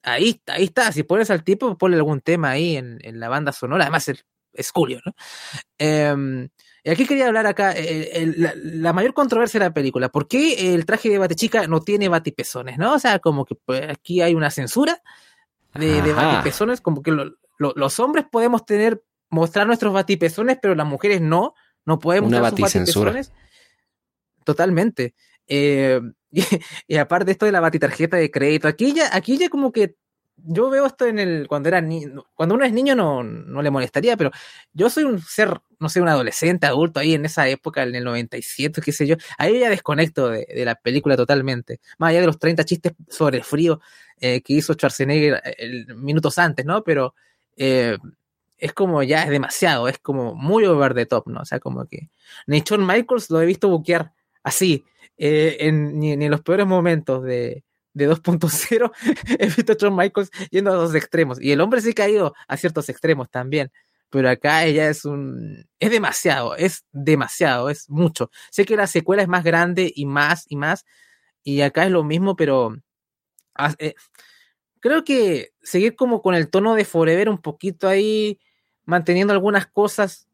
[0.02, 0.92] ahí, ahí está.
[0.92, 3.84] Si pones al tipo, ponle algún tema ahí en, en la banda sonora.
[3.84, 4.08] Además,
[4.52, 5.14] es Julio, ¿no?
[5.78, 6.48] Eh,
[6.84, 7.74] y aquí quería hablar acá,
[8.36, 10.08] la, mayor controversia de la película.
[10.08, 12.94] ¿Por qué el traje de Batechica no tiene batipezones, no?
[12.94, 15.00] O sea, como que pues, aquí hay una censura
[15.74, 17.16] de, de batipezones, como que
[17.58, 19.00] los hombres podemos tener,
[19.32, 21.54] mostrar nuestros batipezones, pero las mujeres no,
[21.84, 23.32] no podemos mostrar sus batipezones.
[24.44, 25.14] Totalmente.
[25.48, 26.00] Eh,
[26.86, 29.96] y, aparte esto de la batitarjeta de crédito, aquí ya, aquí ya como que
[30.36, 33.70] yo veo esto en el cuando era niño, cuando uno es niño no, no le
[33.70, 34.30] molestaría, pero
[34.72, 38.04] yo soy un ser, no sé, un adolescente, adulto ahí en esa época, en el
[38.04, 42.38] 97, qué sé yo, ahí ya desconecto de, la película totalmente, más allá de los
[42.38, 43.80] 30 chistes sobre el frío
[44.20, 46.82] eh, que hizo Schwarzenegger eh, minutos antes, ¿no?
[46.82, 47.14] Pero
[47.56, 47.96] eh,
[48.62, 51.40] es como ya es demasiado, es como muy over the top, ¿no?
[51.40, 52.10] O sea, como que
[52.46, 54.12] ni Shawn Michaels lo he visto buquear
[54.44, 54.84] así,
[55.18, 58.92] eh, ni, en los peores momentos de, de 2.0
[59.40, 61.42] he visto a John Michaels yendo a dos extremos.
[61.42, 63.72] Y el hombre sí ha ido a ciertos extremos también.
[64.10, 65.66] Pero acá ella es un...
[65.80, 68.30] Es demasiado, es demasiado, es mucho.
[68.50, 70.84] Sé que la secuela es más grande y más y más.
[71.42, 72.76] Y acá es lo mismo, pero...
[73.78, 73.94] Eh,
[74.80, 78.38] creo que seguir como con el tono de Forever un poquito ahí,
[78.84, 80.28] manteniendo algunas cosas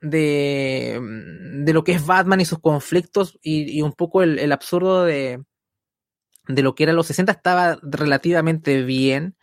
[0.00, 5.04] de, mm, de lo que es Batman y sus conflictos y, un poco el, absurdo
[5.04, 5.44] de,
[6.48, 9.36] de lo que era los 60 estaba relativamente bien.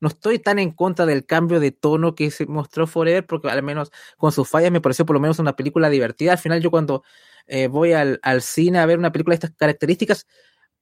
[0.00, 3.62] No estoy tan en contra del cambio de tono que se mostró Forever, porque al
[3.62, 6.32] menos con sus fallas me pareció por lo menos una película divertida.
[6.32, 7.04] Al final yo cuando
[7.46, 10.26] eh, voy al, al, cine a ver una película de estas características,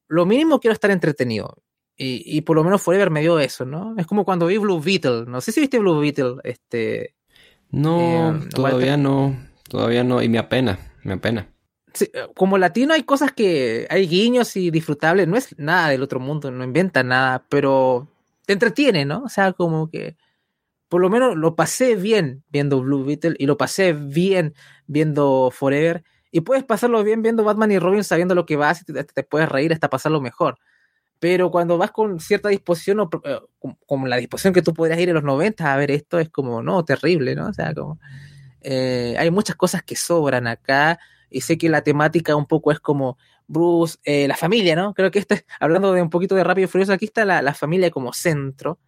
[0.09, 1.63] lo mínimo quiero estar entretenido.
[2.03, 3.95] Y, por lo menos Forever me dio eso, ¿no?
[3.99, 5.27] Es como cuando vi Blue Beetle.
[5.27, 6.37] No sé si viste Blue Beetle.
[6.45, 7.15] Este,
[7.71, 9.37] no, eh, todavía no.
[9.69, 10.23] Todavía no.
[10.23, 11.53] Y me apena, me apena.
[12.35, 15.29] como latino hay cosas que hay guiños y disfrutables.
[15.29, 18.09] No es nada del otro mundo, no inventa nada, pero
[18.47, 19.25] te entretiene, ¿no?
[19.25, 20.17] O sea, como que
[20.89, 24.55] por lo menos lo pasé bien viendo Blue Beetle y lo pasé bien
[24.87, 26.03] viendo Forever.
[26.31, 29.51] Y puedes pasarlo bien viendo Batman y Robin sabiendo lo que vas y te puedes
[29.51, 30.59] reír hasta pasarlo mejor
[31.21, 33.39] pero cuando vas con cierta disposición o eh,
[33.87, 36.63] como la disposición que tú podrías ir en los 90 a ver esto es como,
[36.63, 37.49] no, terrible, ¿no?
[37.49, 38.01] O sea, como
[38.63, 40.99] eh, hay muchas cosas que sobran acá
[41.29, 44.95] y sé que la temática un poco es como Bruce, eh, la familia, ¿no?
[44.95, 47.91] Creo que este, hablando de un poquito de Rápido y Furioso, aquí está la, familia
[47.91, 48.79] como centro.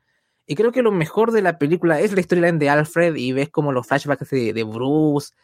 [0.47, 3.51] Y creo que lo mejor de la película es la storyline de Alfred y ves
[3.51, 5.35] como los flashbacks de, Bruce,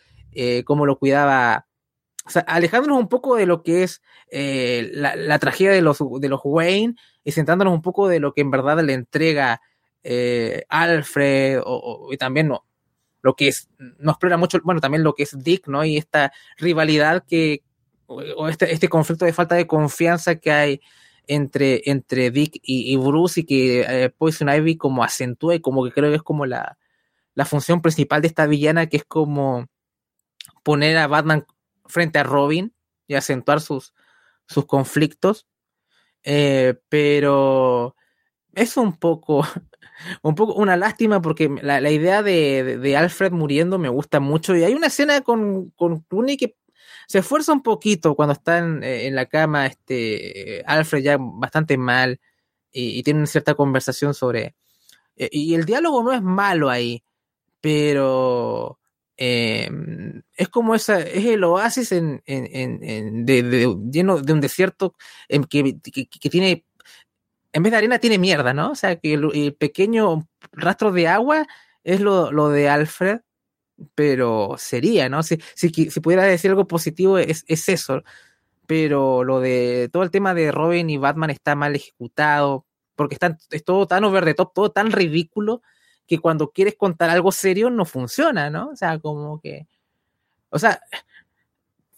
[0.65, 1.68] cómo lo cuidaba
[2.29, 6.29] o sea, alejándonos un poco de lo que es eh, la, tragedia de los, de
[6.29, 9.63] los Wayne y centrándonos un poco de lo que en verdad le entrega
[10.03, 12.67] eh, Alfred o, y también no,
[13.23, 15.83] lo que es, no explora mucho, bueno, también lo que es Dick, ¿no?
[15.87, 17.63] Y esta rivalidad que,
[18.07, 20.81] o, este, este conflicto de falta de confianza que hay
[21.27, 25.93] entre, entre Dick y, Bruce y que eh, Poison Ivy como acentúa y como que
[25.93, 26.77] creo que es como la,
[27.35, 29.67] la función principal de esta villana que es como
[30.63, 31.47] poner a Batman
[31.89, 32.75] frente a Robin
[33.07, 33.95] y acentuar sus,
[34.47, 35.47] sus conflictos.
[36.25, 37.97] Eh, pero
[38.55, 39.45] es un poco,
[40.23, 44.57] un poco una lástima porque la, idea de, Alfred muriendo me gusta mucho.
[44.57, 46.57] Y hay una escena con, con Clooney que
[47.07, 52.21] se esfuerza un poquito cuando está en, eh, la cama, este, Alfred ya bastante mal
[52.71, 54.55] y, y tienen cierta conversación sobre...
[55.17, 57.03] Eh, y el diálogo no es malo ahí,
[57.61, 58.79] pero
[59.21, 64.95] Em, es como esa, es el oasis en, en, de, lleno de un desierto
[65.51, 66.65] que, que, tiene,
[67.53, 68.71] en vez de arena tiene mierda, ¿no?
[68.71, 71.49] O sea, que el, pequeño rastro de agua
[71.83, 73.23] es lo, lo, de Alfred,
[73.97, 75.25] pero sería, ¿no?
[75.25, 78.05] Si, si, si pudiera decir algo positivo es, es, eso,
[78.67, 83.39] pero lo de todo el tema de Robin y Batman está mal ejecutado, porque están,
[83.51, 85.63] es todo tan over the top, todo tan ridículo
[86.09, 88.71] que cuando quieres contar algo serio no funciona, ¿no?
[88.71, 89.69] O sea, como que.
[90.49, 90.81] O sea,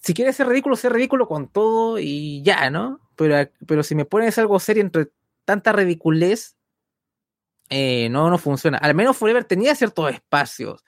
[0.00, 3.00] si quieres ser ridículo, ser ridículo con todo y ya, ¿no?
[3.16, 3.36] Pero,
[3.66, 5.08] pero si me pones algo serio entre
[5.44, 6.56] tanta ridiculez,
[7.68, 8.78] eh, no, no funciona.
[8.78, 10.84] Al menos Forever tenía ciertos espacios,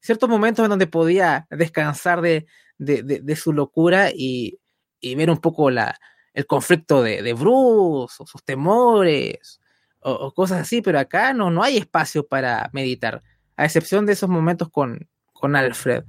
[0.00, 2.46] ciertos momentos en donde podía descansar de,
[2.78, 4.58] de, su locura y,
[4.98, 5.96] y, ver un poco la,
[6.32, 9.60] el conflicto de, de Bruce, o sus temores,
[10.04, 13.22] o, cosas así, pero acá no, no hay espacio para meditar,
[13.56, 16.04] a excepción de esos momentos con, con Alfred.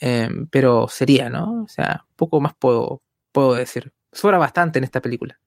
[0.00, 1.62] Em, pero sería, ¿no?
[1.62, 3.92] O sea, poco más puedo, puedo decir.
[4.12, 5.38] Sobra bastante en esta película.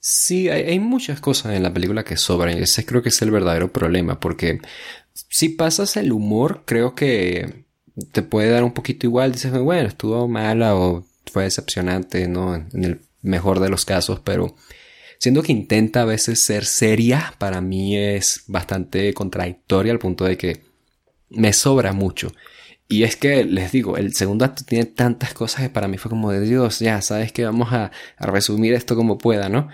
[0.00, 3.30] Sí, hay, muchas cosas en la película que sobran y ese creo que es el
[3.30, 4.60] verdadero problema, porque
[5.12, 7.66] si pasas el humor, creo que
[8.12, 12.54] te puede dar un poquito igual, dices, bueno, estuvo mala o fue decepcionante, ¿no?
[12.54, 14.56] En el mejor de los casos, pero
[15.20, 20.38] Siendo que intenta a veces ser seria, para mí es bastante contradictoria al punto de
[20.38, 20.62] que
[21.28, 22.32] me sobra mucho.
[22.88, 26.10] Y es que, les digo, el segundo acto tiene tantas cosas que para mí fue
[26.10, 29.68] como de Dios, ya sabes que vamos a, resumir esto como pueda, ¿no?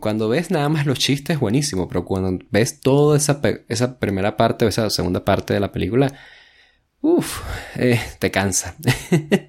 [0.00, 4.64] cuando ves nada más los chistes, buenísimo, pero cuando ves toda esa, esa primera parte
[4.64, 6.12] o esa segunda parte de la película,
[7.00, 7.42] uff,
[7.76, 8.76] eh, te cansa.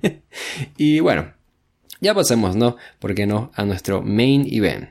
[0.78, 1.34] y bueno,
[2.02, 2.78] ya pasemos, ¿no?
[3.00, 3.52] ¿Por qué no?
[3.54, 4.90] A nuestro main event.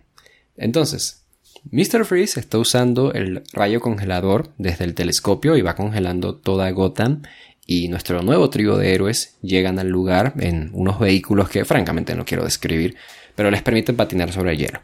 [0.57, 1.23] Entonces,
[1.71, 2.05] Mr.
[2.05, 7.23] Freeze está usando el rayo congelador desde el telescopio y va congelando toda Gotham
[7.67, 12.25] y nuestro nuevo trío de héroes llegan al lugar en unos vehículos que francamente no
[12.25, 12.97] quiero describir,
[13.37, 14.81] pero les permiten patinar sobre el hielo.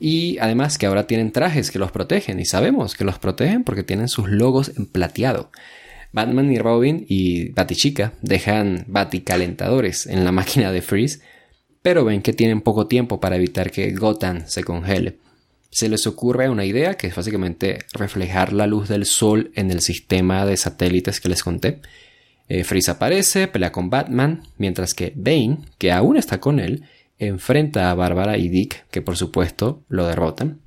[0.00, 3.82] Y además que ahora tienen trajes que los protegen y sabemos que los protegen porque
[3.82, 5.50] tienen sus logos en plateado.
[6.12, 11.20] Batman y Robin y Batichica dejan baticalentadores en la máquina de Freeze
[11.82, 15.18] pero ven que tienen poco tiempo para evitar que Gotham se congele.
[15.70, 19.80] Se les ocurre una idea que es básicamente reflejar la luz del sol en el
[19.80, 21.80] sistema de satélites que les conté.
[22.48, 26.84] Eh, Freeze aparece, pelea con Batman, mientras que Bane, que aún está con él,
[27.18, 30.60] enfrenta a Bárbara y Dick, que por supuesto lo derrotan.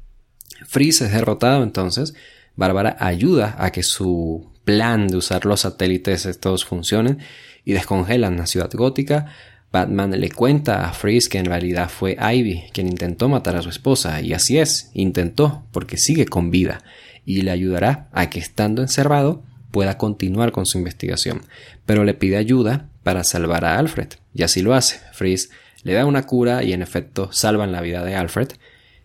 [0.65, 2.13] Freeze es derrotado entonces,
[2.55, 7.19] Bárbara ayuda a que su plan de usar los satélites estos funcionen
[7.65, 9.33] y descongelan la ciudad gótica,
[9.73, 13.69] Batman le cuenta a Freeze que en realidad fue Ivy quien intentó matar a su
[13.69, 16.83] esposa, y así es, intentó, porque sigue con vida,
[17.25, 21.41] y le ayudará a que estando encerrado pueda continuar con su investigación,
[21.87, 25.01] pero le pide ayuda para salvar a Alfred, y así lo hace.
[25.11, 25.49] Freeze
[25.81, 28.49] le da una cura y en efecto salvan la vida de Alfred.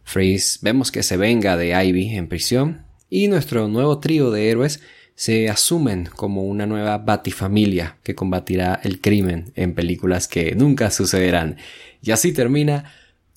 [0.04, 4.80] Freeze vemos que se venga de Ivy en prisión y nuestro nuevo trío de héroes
[5.18, 11.56] se asumen como una nueva batifamilia que combatirá el crimen en películas que nunca sucederán.
[12.00, 12.92] Y así termina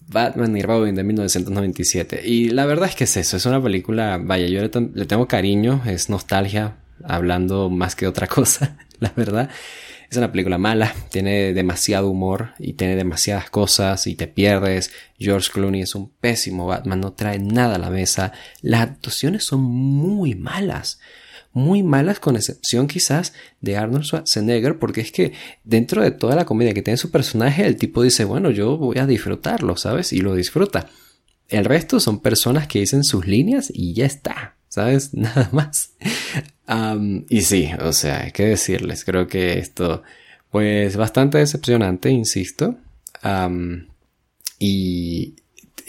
[0.07, 2.21] Batman y Robin de 1997.
[2.23, 5.81] Y la verdad es que es eso, es una película, vaya, yo le, tengo cariño,
[5.87, 9.49] es nostalgia, hablando más que otra cosa, la verdad.
[10.07, 14.91] Es una película mala, tiene demasiado humor y tiene demasiadas cosas y te pierdes.
[15.17, 18.33] George Clooney es un pésimo Batman, no trae nada a la mesa.
[18.61, 20.99] Las actuaciones son muy malas
[21.53, 25.33] muy malas con excepción quizás de Arnold Schwarzenegger porque es que
[25.63, 28.97] dentro de toda la comedia que tiene su personaje el tipo dice bueno yo voy
[28.99, 30.87] a disfrutarlo sabes y lo disfruta.
[31.49, 35.93] El resto son personas que dicen sus líneas y ya está sabes nada más.
[37.29, 40.03] Y sí o sea hay que decirles creo que esto
[40.49, 42.75] pues bastante decepcionante insisto.
[44.59, 45.35] Y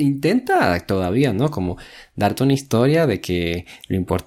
[0.03, 1.51] intenta todavía, ¿no?
[1.51, 1.79] Como
[2.17, 3.67] darte una historia de que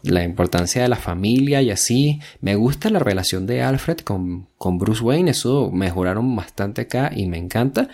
[0.03, 2.19] la importancia de la familia y así.
[2.41, 7.27] Me gusta la relación de Alfred con, con Bruce Wayne, eso mejoraron bastante acá y
[7.27, 7.89] me encanta.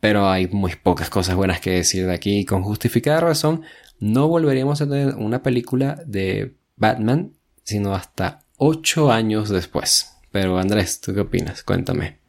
[0.00, 2.38] Pero hay muy pocas cosas buenas que decir de aquí.
[2.38, 3.62] Y con justificada razón,
[3.98, 7.32] no volveríamos a tener una película de Batman,
[7.64, 10.16] sino hasta ocho años después.
[10.32, 11.62] Pero Andrés, ¿tú qué opinas?
[11.62, 12.19] Cuéntame.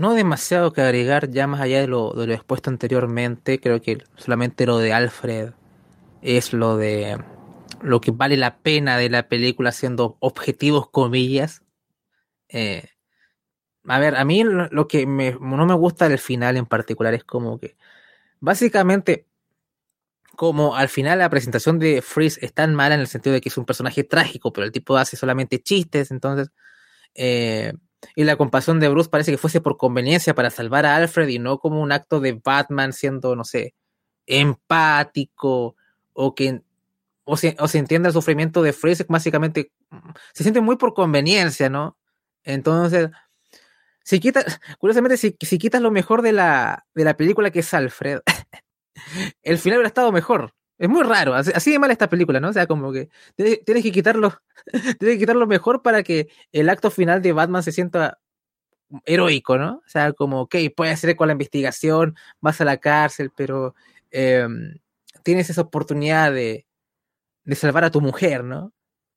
[0.00, 3.60] No demasiado que agregar ya más allá de lo, expuesto anteriormente.
[3.60, 5.50] Creo que solamente lo de Alfred
[6.22, 7.22] es lo de
[7.82, 11.64] lo que vale la pena de la película siendo objetivos comillas.
[12.48, 12.88] Eh,
[13.84, 17.60] a ver, a mí lo, que no me gusta del final en particular es como
[17.60, 17.76] que
[18.40, 19.26] básicamente
[20.34, 23.50] como al final la presentación de Freeze es tan mala en el sentido de que
[23.50, 26.50] es un personaje trágico, pero el tipo hace solamente chistes, entonces
[27.14, 27.74] eh,
[28.14, 31.38] y la compasión de Bruce parece que fuese por conveniencia para salvar a Alfred y
[31.38, 33.74] no como un acto de Batman siendo, no sé,
[34.26, 35.76] empático
[36.12, 36.62] o que
[37.24, 39.72] o se, o se entiende el sufrimiento de Freeze, básicamente
[40.32, 41.96] se siente muy por conveniencia, ¿no?
[42.42, 43.10] Entonces,
[44.02, 47.72] si quitas, curiosamente, si, si quitas lo mejor de la, de la película que es
[47.72, 48.20] Alfred,
[49.42, 50.54] el final hubiera estado mejor.
[50.80, 52.48] Es muy raro, así, de mal esta película, ¿no?
[52.48, 54.32] O sea, como que tienes, que quitarlo,
[54.98, 58.18] tienes que quitarlo mejor para que el acto final de Batman se sienta
[59.04, 59.82] heroico, ¿no?
[59.86, 63.74] O sea, como, ok, puedes hacer con la investigación, vas a la cárcel, pero
[64.10, 64.78] em,
[65.22, 66.66] tienes esa oportunidad de,
[67.44, 68.72] de salvar a tu mujer, ¿no?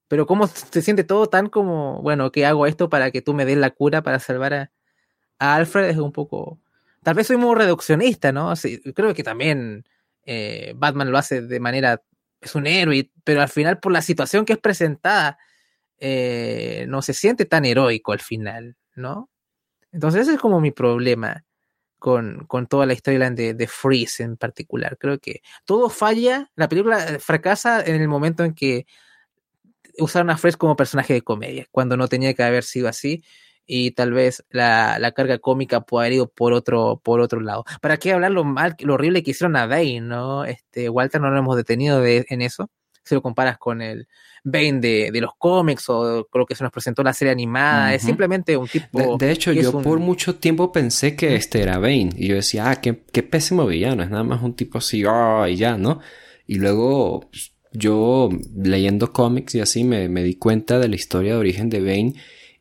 [0.09, 3.45] Pero cómo se siente todo tan como, bueno, que hago esto para que tú me
[3.45, 4.71] des la cura para salvar a,
[5.39, 6.59] a Alfred es un poco...
[7.03, 8.53] Tal vez soy muy reduccionista, ¿no?
[8.95, 9.85] creo que también
[10.25, 12.01] eh, Batman lo hace de manera,
[12.41, 15.37] es un héroe, pero al final por la situación que es presentada,
[15.97, 19.29] eh, no se siente tan heroico al final, ¿no?
[19.91, 21.45] Entonces ese es como mi problema
[21.99, 24.97] con, toda la historia de, de, Freeze en particular.
[24.97, 28.85] Creo que todo falla, la película fracasa en el momento en que
[29.97, 33.23] usaron a Freeze como personaje de comedia, cuando no tenía que haber sido así
[33.65, 37.63] y tal vez la, la, carga cómica puede haber ido por otro, por otro lado.
[37.81, 40.45] ¿Para qué hablar lo mal, lo horrible que hicieron a Bane, no?
[40.45, 42.69] Este, Walter no lo hemos detenido de, en eso.
[43.05, 44.07] Si lo comparas con el
[44.43, 48.01] Bane de, de los cómics o creo que se nos presentó la serie animada, es
[48.01, 49.17] simplemente un tipo.
[49.17, 52.75] De, hecho, yo por mucho tiempo pensé que este era Bane y yo decía, ah,
[52.81, 55.99] qué, qué pésimo villano, es nada más un tipo así, oh, y ya, ¿no?
[56.45, 61.33] Y luego pues, yo leyendo cómics y así me, me di cuenta de la historia
[61.33, 62.13] de origen de Bane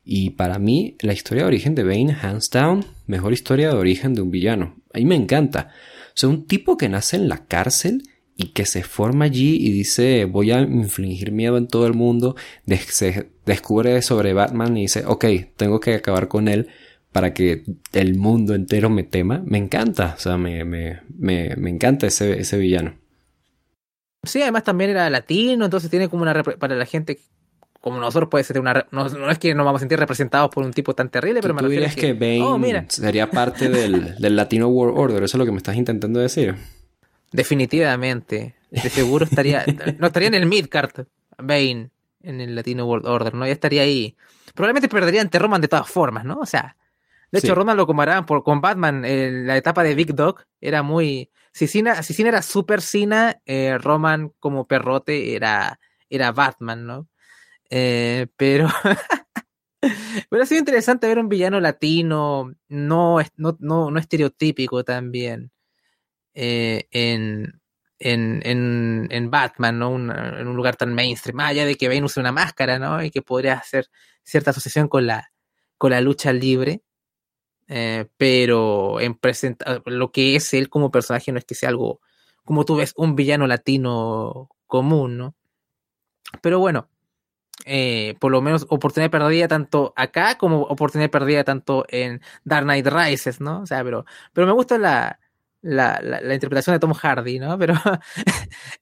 [0.04, 4.14] y para mí, la historia de origen de Bane, hands down, mejor historia de origen
[4.14, 4.76] de un villano.
[4.92, 5.70] A mí me encanta.
[6.08, 8.02] O sea, un tipo que nace en la cárcel
[8.36, 12.34] y que se forma allí y dice voy a infligir miedo en todo el mundo,
[12.66, 15.24] se descubre sobre Batman y dice, ok,
[15.56, 16.68] tengo que acabar con él
[17.12, 19.42] para que el mundo entero me tema.
[19.44, 22.98] Me encanta, o sea, me, me, me, me encanta ese, ese villano.
[24.24, 26.42] Sí, además también era latino, entonces tiene como una...
[26.42, 27.20] para la gente
[27.82, 28.86] como nosotros puede ser una...
[28.92, 31.62] No, es que nos vamos a sentir representados por un tipo tan terrible, pero me
[31.62, 35.44] refiero que, que Bane oh, sería parte del, del Latino World Order, eso es lo
[35.44, 36.54] que me estás intentando decir.
[37.32, 38.54] Definitivamente.
[38.70, 39.64] De seguro estaría...
[39.98, 41.06] no estaría en el Midcard,
[41.38, 41.90] Bane,
[42.22, 43.46] en el Latino World Order, ¿no?
[43.46, 44.16] Ya estaría ahí.
[44.54, 46.38] Probablemente perdería ante Roman de todas formas, ¿no?
[46.38, 46.76] O sea...
[47.32, 49.04] De hecho, Roman lo comparaban por, con Batman.
[49.06, 51.30] en la etapa de Big Dog era muy...
[51.52, 57.08] Si era super Cena, eh, Roman como perrote era, era Batman, ¿no?
[57.74, 58.68] Eh, pero.
[60.30, 65.50] pero ha sido interesante ver un villano latino, no, no, no, estereotípico también,
[66.34, 67.62] eh, en,
[67.98, 69.96] en, en, Batman, ¿no?
[69.96, 73.02] en un lugar tan mainstream, más allá de que Bane use una máscara, ¿no?
[73.02, 73.86] Y que podría hacer
[74.22, 75.32] cierta asociación con la,
[75.78, 76.82] con la lucha libre.
[77.68, 82.00] Eh, pero en presenta lo que es él como personaje no es que sea algo
[82.44, 85.36] como tú ves un villano latino común, ¿no?
[86.42, 86.90] Pero bueno,
[87.64, 92.86] eh, por lo menos oportunidad perdida tanto acá como oportunidad perdida tanto en Dark Knight
[92.86, 93.62] Rises, ¿no?
[93.62, 95.18] O sea, pero, pero me gusta la,
[95.62, 97.58] la, la, interpretación de Tom Hardy, ¿no?
[97.58, 97.74] Pero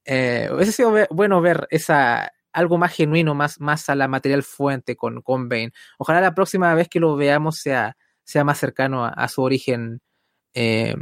[0.04, 4.96] eh, hubiese sido bueno ver esa algo más genuino, más, más a la material fuente
[4.96, 5.72] con, con Bane.
[5.98, 10.00] Ojalá la próxima vez que lo veamos sea, sea más cercano a, su origen.
[10.54, 10.96] Eh,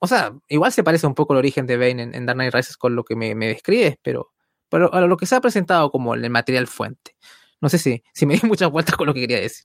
[0.00, 2.76] o sea, igual se parece un poco el origen de Bane en, Dark Knight Rises
[2.76, 4.32] con lo que me, me describes, pero,
[4.70, 7.14] pero a lo que se ha presentado como el material fuente.
[7.60, 9.64] No sé si, si me di muchas vueltas con lo que quería decir.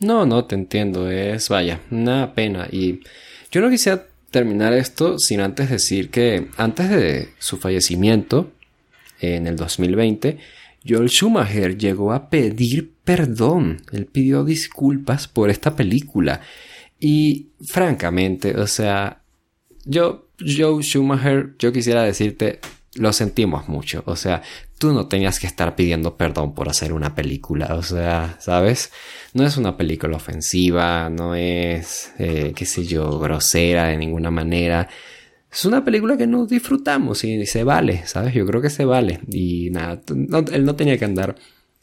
[0.00, 1.10] No, no, te entiendo.
[1.10, 2.68] Es, vaya, una pena.
[2.70, 3.00] Y
[3.50, 8.52] yo no quisiera terminar esto sin antes decir que antes de su fallecimiento,
[9.20, 10.38] en el 2020,
[10.86, 13.82] Joel Schumacher llegó a pedir perdón.
[13.92, 16.40] Él pidió disculpas por esta película.
[17.00, 19.22] Y francamente, o sea,
[19.84, 22.60] yo, Joe Schumacher, yo quisiera decirte,
[22.98, 24.02] lo sentimos mucho.
[24.06, 24.42] O sea,
[24.78, 27.74] tú no tenías que estar pidiendo perdón por hacer una película.
[27.74, 28.92] O sea, ¿sabes?
[29.34, 34.88] No es una película ofensiva, no es, eh, qué sé yo, grosera de ninguna manera.
[35.50, 38.34] Es una película que nos disfrutamos y se vale, ¿sabes?
[38.34, 39.20] Yo creo que se vale.
[39.30, 40.00] Y nada,
[40.52, 41.36] él no tenía que andar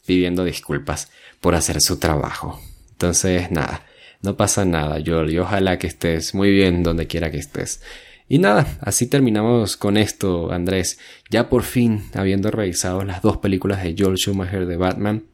[0.06, 1.10] pidiendo disculpas
[1.40, 2.60] por hacer su trabajo.
[2.92, 3.84] Entonces, nada,
[4.22, 5.30] no pasa nada, Joel.
[5.30, 7.82] Y ojalá que estés muy bien donde quiera que estés.
[8.28, 10.98] Y nada, así terminamos con esto, Andrés.
[11.30, 15.24] Ya por fin, habiendo revisado las dos películas de Joel Schumacher de Batman.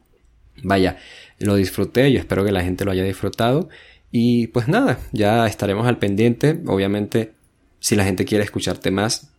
[0.61, 0.97] Vaya,
[1.39, 3.69] lo disfruté y espero que la gente lo haya disfrutado.
[4.11, 6.61] Y pues nada, ya estaremos al pendiente.
[6.67, 7.33] Obviamente,
[7.79, 9.32] si la gente quiere escucharte más,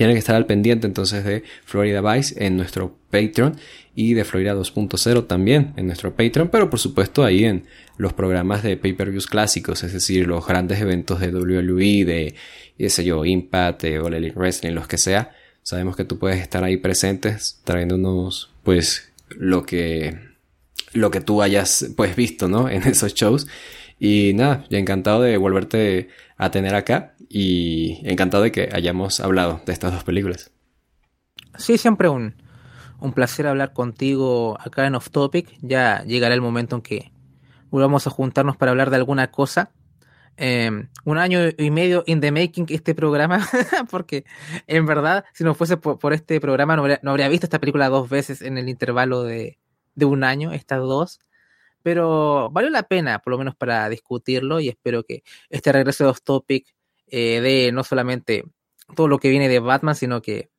[0.00, 3.58] tiene que estar al pendiente entonces de Florida Vice en nuestro Patreon
[3.94, 7.66] y de Florida 2.0 también en nuestro Patreon, pero por supuesto ahí en
[7.98, 12.34] los programas de pay-per-views clásicos, es decir, los grandes eventos de WWE, de,
[12.78, 15.32] qué sé yo, Impact, de All Wrestling, los que sea.
[15.62, 20.16] Sabemos que tú puedes estar ahí presentes, trayéndonos, pues, lo que,
[20.94, 22.68] lo que tú hayas, pues, visto, ¿no?
[22.70, 23.46] En esos shows.
[23.98, 26.08] Y nada, encantado de volverte
[26.38, 30.50] a tener acá y encantado de que hayamos hablado de estas dos películas.
[31.56, 32.34] Sí, siempre un,
[32.98, 35.48] un placer hablar contigo acá en Off Topic.
[35.62, 37.12] Ya llegará el momento en que
[37.70, 39.70] volvamos a juntarnos para hablar de alguna cosa.
[40.36, 43.46] Em, un año y medio in the making este programa,
[43.90, 44.24] porque
[44.66, 48.42] en verdad, si no fuese por, este programa, no habría, visto esta película dos veces
[48.42, 49.58] en el intervalo de,
[49.94, 51.20] de un año, estas dos
[51.82, 56.10] pero valió la pena, por lo menos para discutirlo, y espero que este regreso de
[56.10, 56.66] Off Topic
[57.10, 58.44] eh, de no solamente
[58.94, 60.50] todo lo que viene de Batman, sino que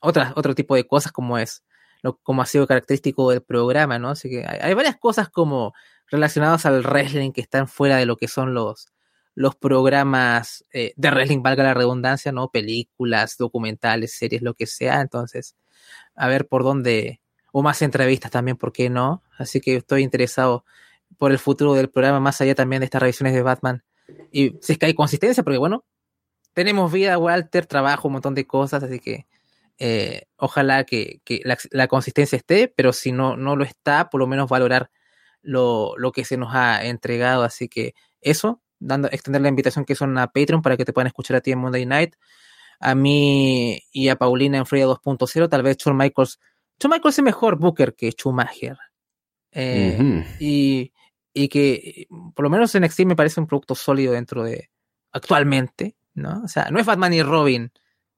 [0.00, 1.64] otras, otro tipo de cosas como es,
[2.02, 4.10] lo, como ha sido característico del programa, ¿no?
[4.10, 5.74] Así que hay, varias cosas como
[6.10, 8.88] relacionadas al wrestling que están fuera de lo que son los,
[9.34, 12.48] los programas eh, de wrestling, valga la redundancia, ¿no?
[12.48, 15.00] Películas, documentales, series, lo que sea.
[15.00, 15.56] Entonces,
[16.14, 17.20] a ver por dónde,
[17.52, 19.22] o más entrevistas también, ¿por qué no?
[19.36, 20.64] Así que estoy interesado
[21.16, 23.84] por el futuro del programa, más allá también de estas revisiones de Batman.
[24.30, 25.84] Y si es que hay consistencia, porque bueno,
[26.58, 29.28] tenemos vida, Walter, trabajo, un montón de cosas, así que
[29.78, 31.20] eh, ojalá que,
[31.70, 34.90] la, consistencia esté, pero si no, no lo está, por lo menos valorar
[35.40, 37.44] lo, lo que se nos ha entregado.
[37.44, 41.06] Así que eso, dando, extender la invitación que son a Patreon para que te puedan
[41.06, 42.16] escuchar a ti en Monday Night,
[42.80, 46.40] a mí y a Paulina en Freya 2.0, tal vez Shawn Michaels
[46.80, 48.78] Shawn Michaels es mejor Booker que Schumacher.
[49.52, 50.92] Eh, y,
[51.32, 54.70] y, que por lo menos en NXT me parece un producto sólido dentro de
[55.12, 56.42] actualmente, ¿no?
[56.44, 57.72] O sea, no es Batman y Robin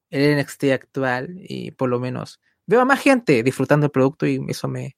[0.09, 4.43] el NXT actual y por lo menos veo a más gente disfrutando el producto y
[4.47, 4.97] eso me,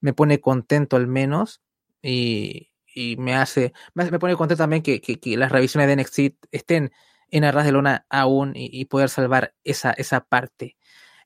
[0.00, 1.62] me pone contento al menos
[2.02, 6.92] y, y me hace, me, pone contento también que, que, las revisiones de NXT estén
[7.30, 10.76] en arras de lona aún y, poder salvar esa, esa parte.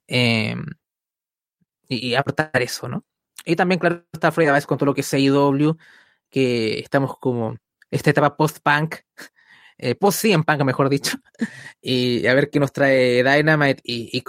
[0.09, 0.57] Eh,
[1.89, 3.05] y, aportar eso, ¿no?
[3.45, 5.77] Y también, claro, está Fred vez con todo lo que es AEW,
[6.31, 7.57] que estamos como
[7.91, 8.97] esta etapa post-punk,
[9.79, 11.19] eh, post-CM Punk, mejor dicho,
[11.81, 14.23] y a ver qué nos trae Dynamite y, y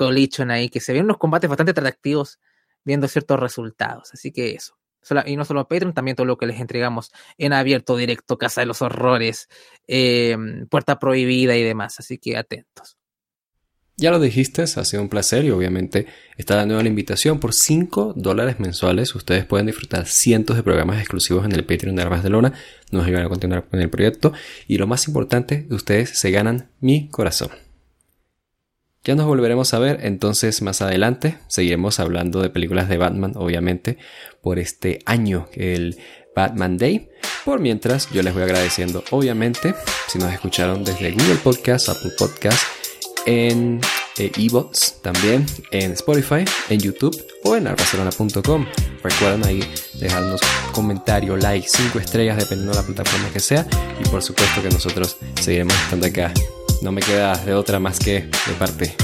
[0.50, 2.40] ahí, que se ven unos combates bastante atractivos
[2.84, 4.14] viendo ciertos resultados.
[4.14, 4.78] Así que eso.
[5.26, 8.68] Y no solo Patreon, también todo lo que les entregamos en abierto, directo, Casa de
[8.68, 9.50] los Horrores,
[9.88, 10.38] eh,
[10.70, 12.00] Puerta Prohibida y demás.
[12.00, 12.98] Así que atentos.
[13.96, 18.14] Ya lo dijiste, ha sido un placer y obviamente está dando la invitación por 5
[18.16, 19.14] dólares mensuales.
[19.14, 22.54] Ustedes pueden disfrutar cientos de programas exclusivos en el Patreon de Armas de Lona.
[22.92, 24.34] Nos ayudan a continuar con el proyecto
[24.68, 27.50] y lo más importante, ustedes se ganan mi corazón.
[29.04, 31.38] Ya nos volveremos a ver entonces más adelante.
[31.48, 33.98] Seguiremos hablando de películas de Batman, obviamente,
[34.42, 35.98] por este año, el
[36.36, 37.10] Batman Day.
[37.46, 39.76] Por mientras, yo les voy agradeciendo, obviamente,
[40.08, 42.64] si nos escucharon desde Google Podcast, Apple Podcast,
[43.26, 43.82] en
[44.18, 48.66] e eBots también en Spotify, en YouTube o en arracerona.com.
[49.04, 49.64] Recuerden ahí
[49.96, 50.42] dejarnos
[50.72, 53.66] comentario, like, 5 estrellas dependiendo de la plataforma que sea
[54.00, 56.32] y por supuesto que nosotros seguiremos estando acá.
[56.82, 58.96] No me queda de otra más que de parte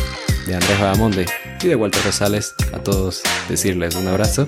[0.46, 1.26] de Andrés Badamonde
[1.62, 4.48] y de Walter Rosales a todos decirles un abrazo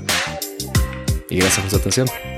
[1.29, 2.30] y gracias por su atención.